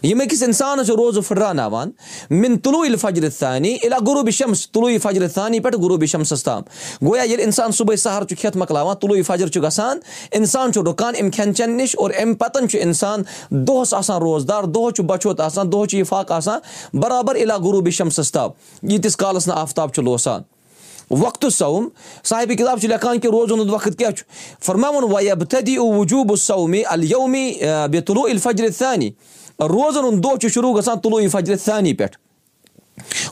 یِم 0.03 0.19
أکِس 0.21 0.41
اِنسانَس 0.43 0.87
چھِ 0.87 0.95
روزٕ 0.95 1.21
پھٕٹراوناوان 1.27 1.91
مِن 2.29 2.57
تُلوٗ 2.63 2.83
اِل 2.85 2.95
فجرِ 3.01 3.29
ثانی 3.37 3.73
اِلا 3.83 3.97
غروٗبِ 4.07 4.31
شمس 4.31 4.69
تُلوٗ 4.71 4.97
فجرِ 5.03 5.27
ثانی 5.33 5.59
پٮ۪ٹھ 5.59 5.75
غروٗبِ 5.81 6.05
شمسَس 6.07 6.43
تام 6.43 6.61
گویا 7.05 7.23
ییٚلہِ 7.23 7.43
اِنسان 7.45 7.71
صُبحٲے 7.71 7.95
سَہر 7.97 8.23
چھُ 8.23 8.35
کھٮ۪تھ 8.39 8.57
مۄکلاوان 8.57 8.95
تُلوٗ 8.95 9.21
فجر 9.27 9.47
چھُ 9.47 9.63
گژھان 9.63 9.99
اِنسان 10.31 10.73
چھُ 10.73 10.83
رُکان 10.87 11.13
اَمہِ 11.19 11.33
کھٮ۪ن 11.33 11.55
چٮ۪ن 11.55 11.77
نِش 11.77 11.95
اور 11.99 12.11
اَمہِ 12.21 12.37
پَتَن 12.39 12.69
چھُ 12.69 12.79
اِنسان. 12.81 13.23
دۄہَس 13.49 13.93
آسان 13.93 14.21
روزدار 14.21 14.63
دۄہَس 14.63 14.93
چھُ 14.95 15.03
بَچوت 15.03 15.39
آسان 15.41 15.71
دۄہَس 15.71 15.89
چھُ 15.89 15.97
یہِ 15.97 16.07
فاق 16.07 16.31
آسان. 16.31 16.59
برابر 16.93 17.35
اِلا 17.35 17.55
غروٗبِ 17.55 17.91
شمسَس 17.97 18.31
تام 18.31 18.49
ییٖتِس 18.89 19.15
کالَس 19.17 19.47
نہٕ 19.47 19.57
آفتاب 19.57 19.93
چھُ 19.93 20.03
لوسان. 20.03 20.41
وقتہٕ 21.11 21.49
سوم 21.49 21.87
صاحبہِ 22.25 22.57
کِتاب 22.57 22.79
چھُ 22.79 22.87
لیکھان 22.89 23.19
کہِ 23.19 23.31
روزُن 23.31 23.59
ہُنٛد 23.59 23.73
وقت 23.73 23.97
کیاہ 23.97 24.11
چھُ 24.11 24.23
فرماوُن 24.65 25.03
وبتدی 25.11 25.77
وجوٗب 25.77 26.35
سومی 26.39 26.83
الومی 26.85 27.51
بے 27.91 28.01
تُلوٗ 28.01 28.29
الفجرِ 28.29 28.69
ثانی 28.77 29.09
روزَن 29.59 30.03
ہُنٛد 30.05 30.23
دۄہ 30.23 30.37
چھُ 30.41 30.49
شروٗع 30.53 30.77
گژھان 30.77 30.99
تُلوٗ 30.99 31.27
فجرِ 31.31 31.55
ثانی 31.65 31.93
پٮ۪ٹھ 31.93 32.17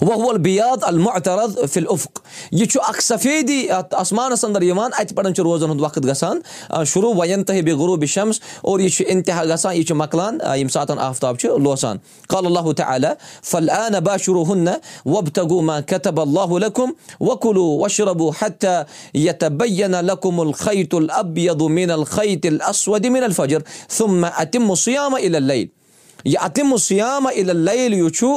وول 0.02 0.38
بِیاد 0.38 0.78
المعترد 0.82 1.58
فِل 1.74 1.84
اُفق 1.90 2.20
یہِ 2.52 2.68
چھُ 2.68 2.80
اکھ 2.88 3.02
سفیدی 3.04 3.70
اَتھ 3.70 3.96
آسمانَس 3.96 4.44
اَنٛدر 4.44 4.62
یِوان 4.62 4.92
اَتہِ 4.98 5.16
پٮ۪ٹھ 5.16 5.36
چھُ 5.36 5.44
روزَن 5.44 5.70
ہُنٛد 5.70 5.82
وقت 5.82 6.06
گژھان 6.06 6.40
شروٗع 6.86 7.14
وَین 7.18 7.44
تہٕ 7.44 7.62
بیٚیہِ 7.62 7.80
غروٗبِ 7.80 8.06
شمس 8.06 8.40
اور 8.62 8.80
یہِ 8.80 8.92
چھُ 8.92 9.06
اِنتِہا 9.08 9.44
گژھان 9.46 9.76
یہِ 9.76 9.86
چھُ 9.86 9.96
مۄکلان 9.96 10.38
ییٚمہِ 10.42 10.72
ساتہٕ 10.72 10.98
آفتاب 10.98 11.38
چھُ 11.40 11.58
لوسان. 11.58 11.98
قال 12.28 12.46
اللہُ 12.46 12.74
تعالیٰ 12.74 13.14
فل 13.44 13.70
با 14.06 14.18
شروٗع 14.18 14.46
ہُن 14.46 14.60
نہٕ 14.60 14.78
وبتگو 15.06 15.62
ما 15.62 15.80
کتب 15.82 16.20
اللہُ 16.22 16.60
لکُم 16.60 16.92
وکُلوٗ 17.20 17.80
وشربوٗ 17.84 18.32
حت 18.42 18.66
یت 19.14 19.44
بینا 19.44 20.02
لکُم 20.02 20.40
الخیت 20.40 20.94
العبید 20.94 21.62
مین 21.62 21.92
الخیت 21.92 22.46
الاسود 22.46 23.06
مین 23.06 23.24
الفجر 23.24 23.60
ثم 23.90 24.26
اتم 24.38 24.76
سیامہ 24.76 25.18
العل 25.18 25.66
یہِ 26.26 26.36
اَتِم 26.42 26.78
سیامہ 26.78 27.30
العل 27.30 27.94
یہِ 27.94 28.12
چھُ 28.12 28.28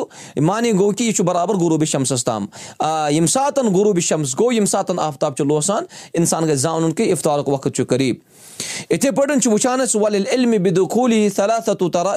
مانے 0.41 0.73
گوٚو 0.73 0.91
کہِ 0.91 1.07
یہِ 1.07 1.15
چھُ 1.15 1.25
برابر 1.25 1.55
غروٗبِ 1.55 1.85
شمسَس 1.85 2.25
تام 2.25 2.47
آ 2.79 3.09
ییٚمہِ 3.09 3.29
ساتہٕ 3.29 3.65
غروٗبِ 3.65 4.01
شمس 4.01 4.39
گوٚو 4.39 4.53
ییٚمہِ 4.53 4.69
ساتہٕ 4.69 4.99
آفتاب 4.99 5.37
چھُ 5.37 5.45
لوسان 5.47 5.85
اِنسان 6.15 6.45
گژھِ 6.45 6.55
زانُن 6.55 6.93
کہِ 6.93 7.11
اِفطارُک 7.13 7.49
وقت 7.49 7.69
چھُ 7.77 7.87
قریٖب 7.89 8.17
یِتھٕے 8.91 9.11
پٲٹھۍ 9.11 9.41
چھُ 9.41 9.53
وٕچھان 9.53 9.81
أسۍ 9.81 10.01
وَل 10.01 10.23
علمہِ 10.33 10.59
بِدُ 10.59 10.89
خوٗلی 10.91 11.29
صلاتُ 11.37 11.71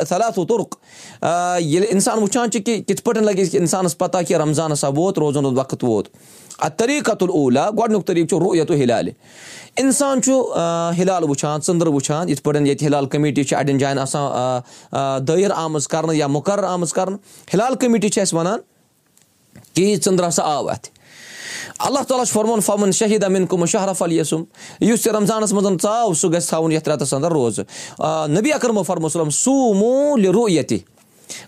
صلاتُ 0.09 0.47
تُرُک 0.47 0.75
ییٚلہِ 1.59 1.87
اِنسان 1.91 2.19
وٕچھان 2.19 2.51
چھُ 2.51 2.63
کہِ 2.65 2.83
کِتھ 2.87 3.03
پٲٹھۍ 3.03 3.23
لَگہِ 3.23 3.55
اِنسانَس 3.59 3.97
پَتہ 3.97 4.17
کہِ 4.27 4.35
رمضان 4.35 4.71
ہسا 4.71 4.87
ووت 4.87 5.19
روزُن 5.19 5.45
وقت 5.45 5.83
ووت. 5.83 6.07
اَتھ 6.59 6.77
طریٖقت 6.77 7.23
اولا 7.23 7.69
گۄڈٕنیُک 7.69 8.05
طریٖقہٕ 8.07 8.29
چھُ 8.29 8.53
رُیتُ 8.53 8.73
ہِلالہِ 8.73 9.11
اِنسان 9.79 10.21
چھُ 10.21 10.31
ہِلال 10.97 11.23
وٕچھان 11.23 11.59
ژٔنٛدٕر 11.61 11.87
وٕچھان 11.87 12.29
یِتھ 12.29 12.41
پٲٹھۍ 12.43 12.65
ییٚتہِ 12.65 12.87
ہِلال 12.87 13.05
کٔمیٖٹی 13.05 13.43
چھِ 13.43 13.55
اَڑٮ۪ن 13.57 13.77
جایَن 13.77 13.99
آسان 13.99 15.21
دٲیِر 15.27 15.51
آمٕژ 15.55 15.87
کَرنہٕ 15.87 16.15
یا 16.15 16.27
مُقرر 16.27 16.63
آمٕژ 16.63 16.93
کَرنہٕ۔ 16.93 17.17
ہِلال 17.53 17.75
کٔمیٖٹی 17.75 18.09
چھِ 18.09 18.21
اَسہِ 18.21 18.37
وَنان 18.39 18.59
کہِ 19.73 19.85
یہِ 19.85 20.01
ژٔنٛدٕر 20.03 20.27
ہسا 20.27 20.43
آو 20.43 20.69
اَتھِ۔ 20.69 20.89
اللہ 21.79 22.03
تعالیٰ 22.07 22.25
چھُ 22.25 22.33
فرمون 22.33 22.61
فمن 22.61 22.91
شہیٖد 22.91 23.23
امیٖن 23.23 23.45
کُم 23.47 23.65
شہرف 23.65 24.01
علی 24.03 24.17
یسُم 24.19 24.43
یُس 24.81 25.07
یہِ 25.07 25.15
رمضانَس 25.15 25.53
منٛز 25.53 25.83
ژاو 25.83 26.13
سُہ 26.13 26.29
گژھِ 26.33 26.47
تھاوُن 26.47 26.71
یَتھ 26.71 26.89
رٮ۪تَس 26.89 27.13
اَنٛدر 27.13 27.31
روزٕ۔ 27.31 27.63
نبی 28.29 28.53
اکرمو 28.53 28.83
فرمسلم 28.83 29.29
سوٗمو 29.29 30.17
لِرو 30.17 30.47
ییٚتہِ 30.49 30.77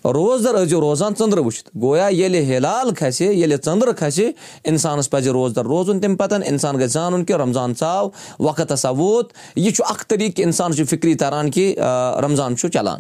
روزدَر 0.05 0.55
ٲسۍزیو 0.55 0.81
روزان 0.81 1.13
ژٔنٛدرٕ 1.17 1.43
وٕچھِتھ 1.45 1.69
گویا 1.81 2.07
ییٚلہِ 2.07 2.41
ہِلال 2.49 2.93
کھسہِ 2.93 3.27
ییٚلہِ 3.27 3.57
ژٔنٛدرٕ 3.65 3.93
کھسہِ 3.97 4.29
اِنسانَس 4.63 5.09
پَزِ 5.09 5.27
روزدَر 5.27 5.65
روزُن 5.65 5.99
تَمہِ 5.99 6.17
پَتہٕ 6.17 6.47
اِنسان 6.47 6.79
گژھِ 6.79 6.87
زانُن 6.93 7.25
کہِ 7.25 7.35
رمضان 7.35 7.73
ژاو 7.79 8.09
وقت 8.39 8.71
ہسا 8.73 8.89
ووت 8.89 9.33
یہِ 9.55 9.73
چھُ 9.73 9.83
اکھ 9.89 10.05
طریٖقہٕ 10.07 10.35
کہِ 10.35 10.45
اِنسانَس 10.45 10.77
چھُ 10.77 10.85
فِکری 10.89 11.15
تَران 11.15 11.51
کہِ 11.51 11.75
رمضان 12.23 12.55
چھُ 12.57 12.69
چلان 12.73 12.99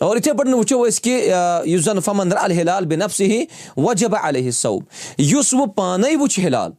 اور 0.00 0.16
یِتھٕے 0.16 0.32
پٲٹھۍ 0.32 0.54
وٕچھو 0.54 0.82
أسۍ 0.86 1.00
کہِ 1.02 1.68
یُس 1.70 1.84
زَن 1.84 2.00
فمندر 2.04 2.36
الحلال 2.40 2.86
بِن 2.86 2.98
نفسہِ 2.98 3.44
وجبہ 3.76 4.18
علیہ 4.28 4.50
صوب 4.50 4.82
یُس 5.18 5.52
وۄنۍ 5.54 5.74
پانے 5.74 6.16
وٕچھِ 6.16 6.46
ہِلال 6.46 6.70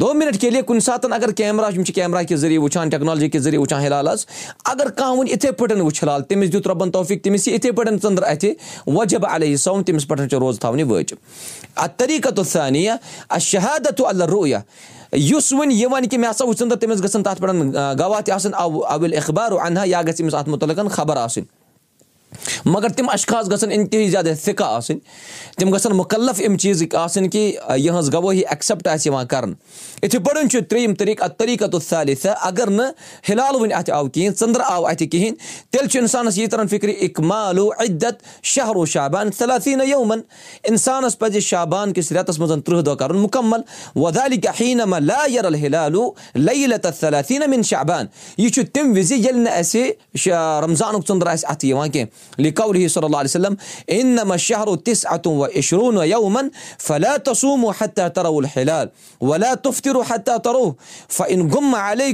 دۄہ 0.00 0.12
مِنٹ 0.14 0.40
کیلے 0.40 0.60
کُنہِ 0.62 0.82
ساتہٕ 0.82 1.12
اگر 1.14 1.30
کیمرا 1.36 1.68
یِم 1.74 1.84
چھِ 1.84 1.94
کیمرا 1.94 2.22
کہِ 2.22 2.36
ذٔریعہٕ 2.36 2.62
وٕچھان 2.62 2.88
ٹیکنالجی 2.88 3.28
کہِ 3.28 3.40
ذٔریعہٕ 3.40 3.60
وٕچھان 3.60 3.84
ہِلال 3.84 4.08
حظ 4.08 4.24
اگر 4.64 4.90
کانٛہہ 4.96 5.16
وۄنۍ 5.18 5.30
یِتھٕے 5.30 5.52
پٲٹھۍ 5.52 5.80
وٕچھِ 5.80 6.02
ہِلال 6.02 6.22
تٔمِس 6.22 6.52
دیُت 6.52 6.66
رۄبَن 6.66 6.90
توفیٖق 6.92 7.22
تٔمِس 7.24 7.46
یی 7.48 7.54
یِتھٕے 7.54 7.72
پٲٹھۍ 7.72 7.96
ژٔنٛدٕر 8.02 8.22
اَتھِ 8.30 8.52
وجب 8.96 9.26
علیہ 9.26 9.56
صوم 9.56 9.82
تٔمِس 9.82 10.06
پٮ۪ٹھ 10.08 10.28
چھِ 10.30 10.38
روزٕ 10.40 10.60
تھاونہِ 10.60 10.84
وٲجِب 10.90 11.16
اَتھ 11.76 11.98
طریٖقت 11.98 12.40
ثانیہ 12.46 12.92
شہادت 13.40 14.02
اللہ 14.08 14.24
رُیا 14.32 14.60
یُس 15.12 15.52
وۄنۍ 15.52 15.72
یہِ 15.72 15.86
وَنہِ 15.92 16.10
کہِ 16.10 16.18
مےٚ 16.18 16.30
ہسا 16.30 16.44
وٕچھ 16.44 16.58
ژٔنٛدٕر 16.58 16.78
تٔمِس 16.78 17.04
گژھن 17.04 17.22
تَتھ 17.22 17.40
پٮ۪ٹھ 17.40 17.98
گواہ 17.98 18.20
تہِ 18.20 18.34
آسٕنۍ 18.34 18.54
اَو 18.60 18.84
اَوِل 18.84 19.16
اخبار 19.16 19.52
اَنہا 19.64 19.84
یا 19.86 20.02
گژھِ 20.08 20.22
أمِس 20.22 20.34
اَتھ 20.34 20.48
مُتعلِق 20.48 20.92
خبر 20.92 21.16
آسٕنۍ 21.16 21.65
مگر 22.64 22.88
تِم 22.88 23.08
اَشخاص 23.08 23.50
گژھن 23.50 23.70
اِنتِہٲیی 23.70 24.08
زیادٕ 24.10 24.34
فِکا 24.44 24.66
آسٕنۍ 24.76 24.98
تِم 25.58 25.74
گژھن 25.74 25.96
مُکلف 25.96 26.40
اَمہِ 26.46 26.58
چیٖزٕکۍ 26.58 26.98
آسٕنۍ 26.98 27.28
کہِ 27.32 27.52
یِہٕنٛز 27.78 28.12
گوٲہی 28.12 28.40
ایٚکسیپٹ 28.40 28.86
آسہِ 28.88 29.06
یِوان 29.06 29.26
کَرنہٕ۔ 29.26 29.54
یِتھٕے 30.02 30.18
پٲٹھۍ 30.18 30.48
چھُ 30.50 30.60
ترٛیٚیِم 30.68 30.94
طریٖقہٕ 30.94 31.24
اَتھ 31.24 31.38
طریٖقت 31.38 31.74
الصالِث 31.74 32.26
اگر 32.40 32.70
نہٕ 32.70 32.90
ہِلال 33.28 33.54
وٕنہِ 33.56 33.72
اَتھِ 33.74 33.90
آو 33.90 34.08
کِہیٖنۍ 34.08 34.34
ژٔنٛدٕر 34.38 34.60
آو 34.64 34.86
اَتھِ 34.86 35.06
کِہیٖنۍ 35.06 35.36
تیٚلہِ 35.70 35.90
چھُ 35.90 36.00
اِنسانَس 36.00 36.38
یہِ 36.38 36.50
تران 36.50 36.68
فِکرِ 36.68 36.94
اِکمالو 37.00 37.68
عدت 37.78 38.22
شہرو 38.42 38.84
شابان 38.86 39.30
صلافیٖنہ 39.38 39.82
یومَن 39.82 40.20
اِنسانَس 40.68 41.18
پَزِ 41.18 41.40
شابان 41.40 41.92
کِس 41.92 42.12
رٮ۪تَس 42.12 42.38
منٛز 42.38 42.64
تٕرٛہ 42.64 42.82
دۄہ 42.82 42.94
کَرُن 42.94 43.18
مُکمل۔ 43.18 43.60
یَر 45.32 45.44
الحلالو 45.44 46.10
لَیلت 46.34 46.86
صلافیٖنہ 47.00 47.46
مِن 47.46 47.62
شابان 47.62 48.06
یہِ 48.38 48.52
چھُ 48.52 48.62
تَمہِ 48.72 48.96
وِزِ 48.98 49.12
ییٚلہِ 49.12 49.40
نہٕ 49.40 49.58
اَسہِ 49.58 49.90
رمضانُک 50.64 51.06
ژٔنٛدٕر 51.08 51.26
آسہِ 51.26 51.50
اَتھِ 51.50 51.68
یِوان 51.68 51.90
کینٛہہ 51.90 52.25
لِکول 52.38 52.88
صلی 52.88 53.04
اللہ 53.04 53.16
علیہ 53.16 53.30
وسلم 53.30 53.54
اِنما 53.86 54.36
شہرو 54.36 54.76
تِژھ 54.76 55.06
اَتُم 55.10 55.40
و 55.40 55.44
اِشروٗن 55.44 55.98
یومَن 56.08 56.48
فلا 56.78 57.16
تصوٗمو 57.24 57.70
حتہ 57.70 58.08
ترو 58.14 58.36
الحلال 58.38 58.88
ولا 59.20 59.54
تُفتِرو 59.54 60.00
حتہ 60.00 60.36
ترو 60.44 60.70
فن 61.08 61.48
گُم 61.48 61.74
علیہ 61.74 62.12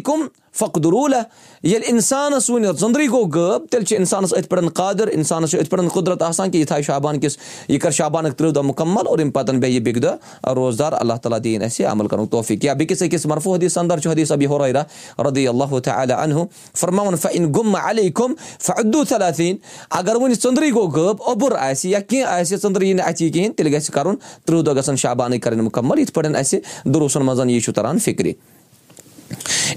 کُم 0.59 0.67
فخد 0.67 0.87
روٗلا 0.87 1.21
ییٚلہِ 1.63 1.89
اِنسانَس 1.89 2.49
وٕنہِ 2.51 2.69
ژٔنٛدرٕے 2.79 3.07
گوٚو 3.09 3.25
غٲب 3.25 3.67
تیٚلہِ 3.71 3.87
چھِ 3.87 3.97
اِنسانَس 3.97 4.33
أتھۍ 4.35 4.49
پٮ۪ٹھ 4.49 4.73
قادر 4.75 5.09
اِنسانَس 5.13 5.51
چھُ 5.51 5.59
أتھۍ 5.59 5.71
پٮ۪ٹھ 5.71 5.93
قُدرت 5.95 6.23
آسان 6.23 6.51
کہِ 6.51 6.61
یہِ 6.61 6.67
تھایہِ 6.69 6.85
شابان 6.85 7.21
کِس 7.21 7.37
یہِ 7.69 7.81
کَرِ 7.81 7.93
شابانٕکۍ 7.93 8.37
تٕرٛہ 8.37 8.53
دۄہ 8.53 8.63
مُکمل 8.63 9.07
اور 9.07 9.19
اَمہِ 9.19 9.33
پَتہٕ 9.33 9.59
بیٚیہِ 9.59 9.75
یہِ 9.75 9.83
بیٚکہِ 9.85 10.03
دۄہ 10.03 10.55
روزدار 10.55 10.93
اللہ 11.01 11.15
تعالیٰ 11.23 11.39
دِیِن 11.45 11.63
اَسہِ 11.63 11.87
عمل 11.87 12.09
کَرنُک 12.09 12.31
توفیٖق 12.31 12.65
یا 12.65 12.73
بیٚکِس 12.73 13.03
أکِس 13.03 13.27
مرفوٗ 13.27 13.55
حدیٖث 13.55 13.79
اَندر 13.79 13.99
چھُ 13.99 14.11
ہُریرا 14.53 14.83
ردی 15.27 15.47
اللہ 15.49 15.79
تعالیٰ 15.85 16.19
اَنہُ 16.19 16.45
فرماوُن 16.81 17.17
فن 17.17 17.53
گُم 17.55 17.77
علی 17.85 18.11
کُم 18.11 18.35
فعدوٗ 18.61 19.05
صلافیٖن 19.09 19.57
اگر 19.91 20.17
وٕنہِ 20.17 20.35
ژٔنٛدرٕے 20.43 20.71
گوٚو 20.75 20.89
غٲب 20.89 21.23
اوٚبُر 21.23 21.57
آسہِ 21.59 21.91
یا 21.91 22.01
کینٛہہ 22.01 22.41
آسہِ 22.41 22.59
ژٔنٛدرٕ 22.59 22.85
یی 22.85 22.93
نہٕ 22.93 23.07
اَتھِ 23.09 23.23
یی 23.23 23.31
کِہیٖنۍ 23.31 23.55
تیٚلہِ 23.57 23.73
گژھِ 23.75 23.93
کَرُن 23.93 24.17
تٕرٛہ 24.45 24.63
دۄہ 24.63 24.75
گژھن 24.77 24.97
شابانٕے 24.97 25.39
کَرٕنۍ 25.39 25.63
مُکمل 25.65 25.99
یِتھ 25.99 26.13
پٲٹھۍ 26.13 26.37
اَسہِ 26.37 26.61
دُروٗسَن 26.85 27.27
منٛز 27.27 27.41
یہِ 27.51 27.63
چھُ 27.63 27.75
تَران 27.75 27.99
فِکرِ 27.99 28.33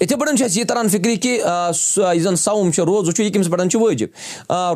یِتھٕے 0.02 0.16
پٲٹھۍ 0.16 0.36
چھُ 0.38 0.46
اَسہِ 0.46 0.60
یہِ 0.60 0.68
تَران 0.68 0.88
فِکرِ 0.90 1.16
کہِ 1.22 1.38
یُس 1.38 2.24
زَن 2.24 2.36
سوُم 2.36 2.72
چھُ 2.72 2.86
روزٕ 2.86 3.12
چھُ 3.12 3.24
یہِ 3.24 3.34
کٔمِس 3.34 3.50
پٮ۪ٹھ 3.50 3.70
چھُ 3.72 3.82
وٲجِب 3.82 4.10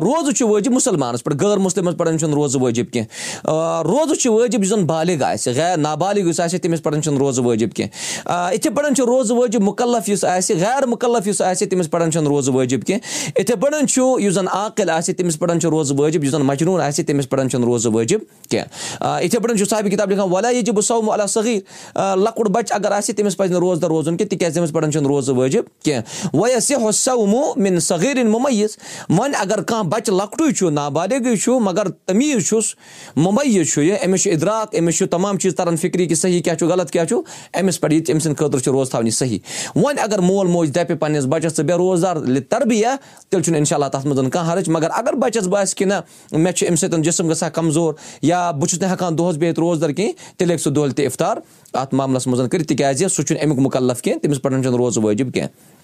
روزٕ 0.04 0.32
چھُ 0.36 0.48
وٲجِب 0.48 0.72
مُسلمانَس 0.72 1.24
پٮ۪ٹھ 1.24 1.44
غٲر 1.44 1.56
مُسلِمَس 1.56 1.96
پٮ۪ٹھ 1.96 2.18
چھُنہٕ 2.18 2.34
روزٕ 2.34 2.60
وٲجِب 2.62 2.90
کینٛہہ 2.92 3.82
روزٕ 3.84 4.14
چھُ 4.20 4.32
وٲجِب 4.32 4.62
یُس 4.62 4.70
زَن 4.70 4.84
بالغ 4.86 5.24
آسہِ 5.24 5.54
غیر 5.56 5.76
نابالغ 5.76 6.28
یُس 6.28 6.40
آسہِ 6.40 6.60
تٔمِس 6.60 6.82
پٮ۪ٹھ 6.82 7.00
چھُنہٕ 7.04 7.18
روزٕ 7.18 7.44
وٲجِب 7.44 7.72
کینٛہہ 7.74 8.52
یِتھٕے 8.54 8.70
پٲٹھۍ 8.74 8.94
چھُ 8.96 9.06
روزٕ 9.06 9.36
وٲجِب 9.36 9.62
مُکلف 9.62 10.08
یُس 10.08 10.24
آسہِ 10.24 10.56
غیر 10.60 10.86
مُکلف 10.86 11.26
یُس 11.26 11.40
آسہِ 11.42 11.68
تٔمِس 11.70 11.90
پٮ۪ٹھ 11.90 12.10
چھُنہٕ 12.12 12.28
روزٕ 12.28 12.54
وٲجِب 12.54 12.84
کینٛہہ 12.86 13.38
یِتھٕے 13.38 13.56
پٲٹھۍ 13.60 13.86
چھُ 13.86 14.20
یُس 14.22 14.34
زَن 14.34 14.48
عاقِل 14.52 14.90
آسہِ 14.90 15.16
تٔمِس 15.16 15.38
پٮ۪ٹھ 15.38 15.58
چھُ 15.60 15.70
روزٕ 15.70 15.98
وٲجِب 15.98 16.24
یُس 16.24 16.30
زَن 16.30 16.42
مجروٗن 16.46 16.80
آسہِ 16.80 17.06
تٔمِس 17.06 17.28
پٮ۪ٹھ 17.28 17.50
چھُنہٕ 17.50 17.66
روزٕ 17.66 17.92
وٲجِب 17.94 18.20
کینٛہہ 18.50 19.22
یِتھٕے 19.22 19.38
پٲٹھۍ 19.38 19.56
چھُ 19.58 19.68
صاحبہِ 19.70 19.90
کِتاب 19.90 20.10
لیکھان 20.10 20.28
ولا 20.32 20.50
یہِ 20.50 20.70
بہٕ 20.70 20.84
سومو 20.86 21.12
اللہ 21.12 21.26
صغیٖر 21.28 22.16
لۄکُٹ 22.16 22.48
بَچہِ 22.48 22.74
اگر 22.76 22.92
آسہِ 22.92 23.16
تٔمِس 23.16 23.36
پَزِ 23.36 23.50
نہٕ 23.50 23.60
روزدَر 23.60 23.88
روزُن 23.88 24.16
کینٛہہ 24.16 24.30
تِکیازِ 24.30 24.54
تٔمِس 24.54 24.72
پٮ۪ٹھ 24.72 24.79
چھُنہٕ 24.88 25.06
روزٕ 25.06 25.34
وٲجِب 25.36 25.64
کینٛہہ 25.84 26.48
یہِ 26.48 26.92
سومو 26.94 27.42
مِن 27.56 27.80
صغیٖرٕنۍ 27.80 28.30
مُمَیٖز 28.30 28.76
وۄنۍ 29.08 29.34
اگر 29.40 29.62
کانٛہہ 29.62 29.88
بَچہِ 29.90 30.14
لۄکٹُے 30.14 30.52
چھُ 30.54 30.70
نابالغٕے 30.70 31.36
چھُ 31.36 31.58
مگر 31.60 31.88
تٔمیٖز 32.06 32.48
چھُس 32.48 32.74
مُمَیٖز 33.16 33.72
چھُ 33.72 33.82
یہِ 33.82 33.96
أمِس 34.04 34.22
چھُ 34.22 34.32
اِدراک 34.32 34.74
أمِس 34.78 34.98
چھُ 34.98 35.08
تمام 35.10 35.38
چیٖز 35.38 35.54
تَران 35.56 35.76
فِکرِ 35.76 36.08
کہِ 36.08 36.16
صحیح 36.16 36.42
کیاہ 36.42 36.56
چھُ 36.56 36.68
غلط 36.68 36.90
کیاہ 36.90 37.04
چھُ 37.04 37.20
أمِس 37.60 37.80
پٮ۪ٹھ 37.80 37.94
یہِ 37.94 38.04
تہِ 38.06 38.12
أمۍ 38.14 38.20
سٕنٛدِ 38.20 38.38
خٲطرٕ 38.38 38.62
چھُ 38.62 38.72
روز 38.72 38.90
تھاونہِ 38.90 39.12
صحیح 39.12 39.38
وۄنۍ 39.76 40.02
اگر 40.02 40.18
مول 40.18 40.46
موج 40.46 40.74
دَپہِ 40.74 40.98
پَنٕنِس 40.98 41.26
بَچَس 41.26 41.56
ژٕ 41.56 41.64
بیٚہہ 41.64 41.78
روزدار 41.78 42.16
تربِیا 42.48 42.94
تیٚلہِ 43.30 43.44
چھُنہٕ 43.44 43.58
اِنشاء 43.58 43.76
اللہ 43.76 43.88
تَتھ 43.92 44.06
منٛز 44.06 44.30
کانٛہہ 44.32 44.52
حرٕچ 44.52 44.68
مگر 44.68 44.88
اگر 44.92 45.14
بَچَس 45.22 45.46
باسہِ 45.46 45.76
کہِ 45.76 45.86
نہ 45.86 46.00
مےٚ 46.32 46.52
چھُ 46.52 46.66
اَمہِ 46.66 46.78
سۭتۍ 46.78 47.02
جِسم 47.02 47.30
گژھان 47.30 47.50
کَمزور 47.54 47.94
یا 48.22 48.50
بہٕ 48.50 48.68
چھُس 48.68 48.80
نہٕ 48.80 48.90
ہٮ۪کان 48.90 49.18
دۄہَس 49.18 49.36
بِہِتھ 49.36 49.58
روزدَر 49.60 49.92
کینٛہہ 49.92 50.12
تیٚلہِ 50.36 50.50
ہیٚکہِ 50.50 50.64
سُہ 50.64 50.70
دۄہلہِ 50.70 50.94
تہِ 50.96 51.06
اِفطار 51.06 51.36
اَتھ 51.72 51.94
معاملَس 51.94 52.26
منٛز 52.26 52.48
کٔرِتھ 52.50 52.68
تِکیازِ 52.68 53.06
سُہ 53.10 53.22
چھُنہٕ 53.22 53.42
اَمیُک 53.42 53.58
مُکلف 53.58 54.02
کینٛہہ 54.02 54.20
تٔمِس 54.20 54.42
پٮ۪ٹھ 54.42 54.62
چھُنہٕ 54.62 54.76
روزٕ 54.76 55.04
وٲجِب 55.04 55.34
کینٛہہ 55.34 55.78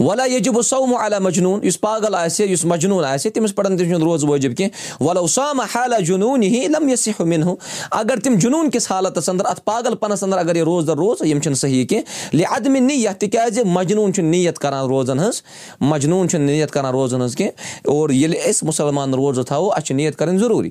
وَلا 0.00 0.24
یجِب 0.24 0.60
صومُ 0.62 0.96
علیٰ 1.00 1.18
مجنوٗن 1.20 1.64
یُس 1.66 1.80
پاگل 1.80 2.14
آسہِ 2.14 2.48
یُس 2.50 2.64
مجنوٗن 2.64 3.04
آسہِ 3.04 3.32
تٔمِس 3.32 3.54
پَرن 3.54 3.76
تٔمۍ 3.76 3.88
سُنٛد 3.88 4.02
روزٕ 4.02 4.28
وٲجِب 4.28 4.56
کینٛہہ 4.56 5.02
وَلو 5.04 5.26
ساما 5.26 5.64
حالا 5.74 5.98
جنوٗن 6.06 6.42
ہی 6.42 6.66
لم 6.68 6.88
یہِ 6.88 6.98
سِہو 6.98 7.24
مِنہو 7.24 7.54
اگر 7.90 8.20
تِم 8.24 8.38
جنوٗن 8.42 8.70
کِس 8.70 8.90
حالتس 8.90 9.28
انٛدر 9.28 9.46
اَتھ 9.50 9.60
پاگل 9.64 9.94
پنس 10.00 10.22
انٛدر 10.22 10.38
اگر 10.38 10.56
یہِ 10.56 10.64
روزدر 10.64 10.96
روز 10.96 11.22
یِم 11.24 11.40
چھِنہٕ 11.40 11.58
صحیح 11.58 11.86
کینٛہہ 11.86 12.36
لِعدمہِ 12.36 12.80
نِیت 12.80 13.20
تِکیازِ 13.20 13.64
مجنوٗن 13.64 14.14
چھُ 14.14 14.22
نِیت 14.22 14.58
کران 14.58 14.86
روزن 14.86 15.18
ہٕنٛز 15.18 15.42
مجنوٗن 15.80 16.28
چھُنہٕ 16.28 16.46
نِیت 16.46 16.70
کران 16.70 16.92
روزن 16.92 17.20
ہٕنٛز 17.20 17.36
کینٛہہ 17.36 17.90
اور 17.90 18.10
ییٚلہِ 18.10 18.38
أسۍ 18.48 18.66
مُسلمان 18.66 19.14
روزٕ 19.14 19.44
تھاوو 19.46 19.72
اَسہِ 19.72 19.86
چھِ 19.86 19.94
نِیت 19.94 20.16
کَرٕنۍ 20.18 20.38
ضروٗری 20.38 20.70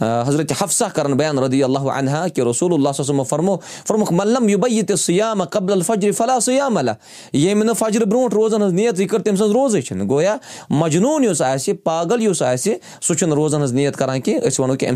حضرت 0.00 0.52
حفصہ 0.60 0.84
کران 0.94 1.16
بیان 1.16 1.38
رضی 1.38 1.62
اللہ 1.62 1.90
عنہا 1.92 2.26
کہِ 2.34 2.44
رسول 2.50 2.72
اللہ 2.74 3.02
صمو 3.02 3.24
فرمو 3.24 3.56
فرمُکھ 3.88 4.12
ملم 4.12 4.48
یہِ 4.48 4.56
بہ 4.56 4.70
یہِ 4.70 4.96
سیامہ 4.98 5.44
قبل 5.44 5.72
الفجر 5.72 6.12
فلا 6.12 6.38
سیام 6.40 6.76
اللہ 6.76 6.90
ییٚمہِ 7.32 7.64
نہٕ 7.64 7.74
فجرٕ 7.78 8.06
برونٛٹھ 8.06 8.34
روزان 8.34 8.62
ہٕنٛز 8.62 8.74
نیت 8.74 9.00
یہِ 9.00 9.08
کٔر 9.08 9.22
تٔمۍ 9.22 9.36
سٕنٛز 9.36 9.52
روزٕے 9.52 9.80
چھِنہٕ 9.80 10.08
گویا 10.10 10.36
مجنوٗن 10.70 11.24
یُس 11.24 11.42
آسہِ 11.42 11.74
پاگل 11.84 12.22
یُس 12.22 12.42
آسہِ 12.42 12.74
سُہ 13.00 13.14
چھُنہٕ 13.14 13.34
روزان 13.34 13.60
ہٕنٛز 13.60 13.74
نیت 13.74 13.96
کران 13.96 14.20
کینٛہہ 14.20 14.46
أسۍ 14.48 14.62
وَنو 14.62 14.76
کہِ 14.76 14.88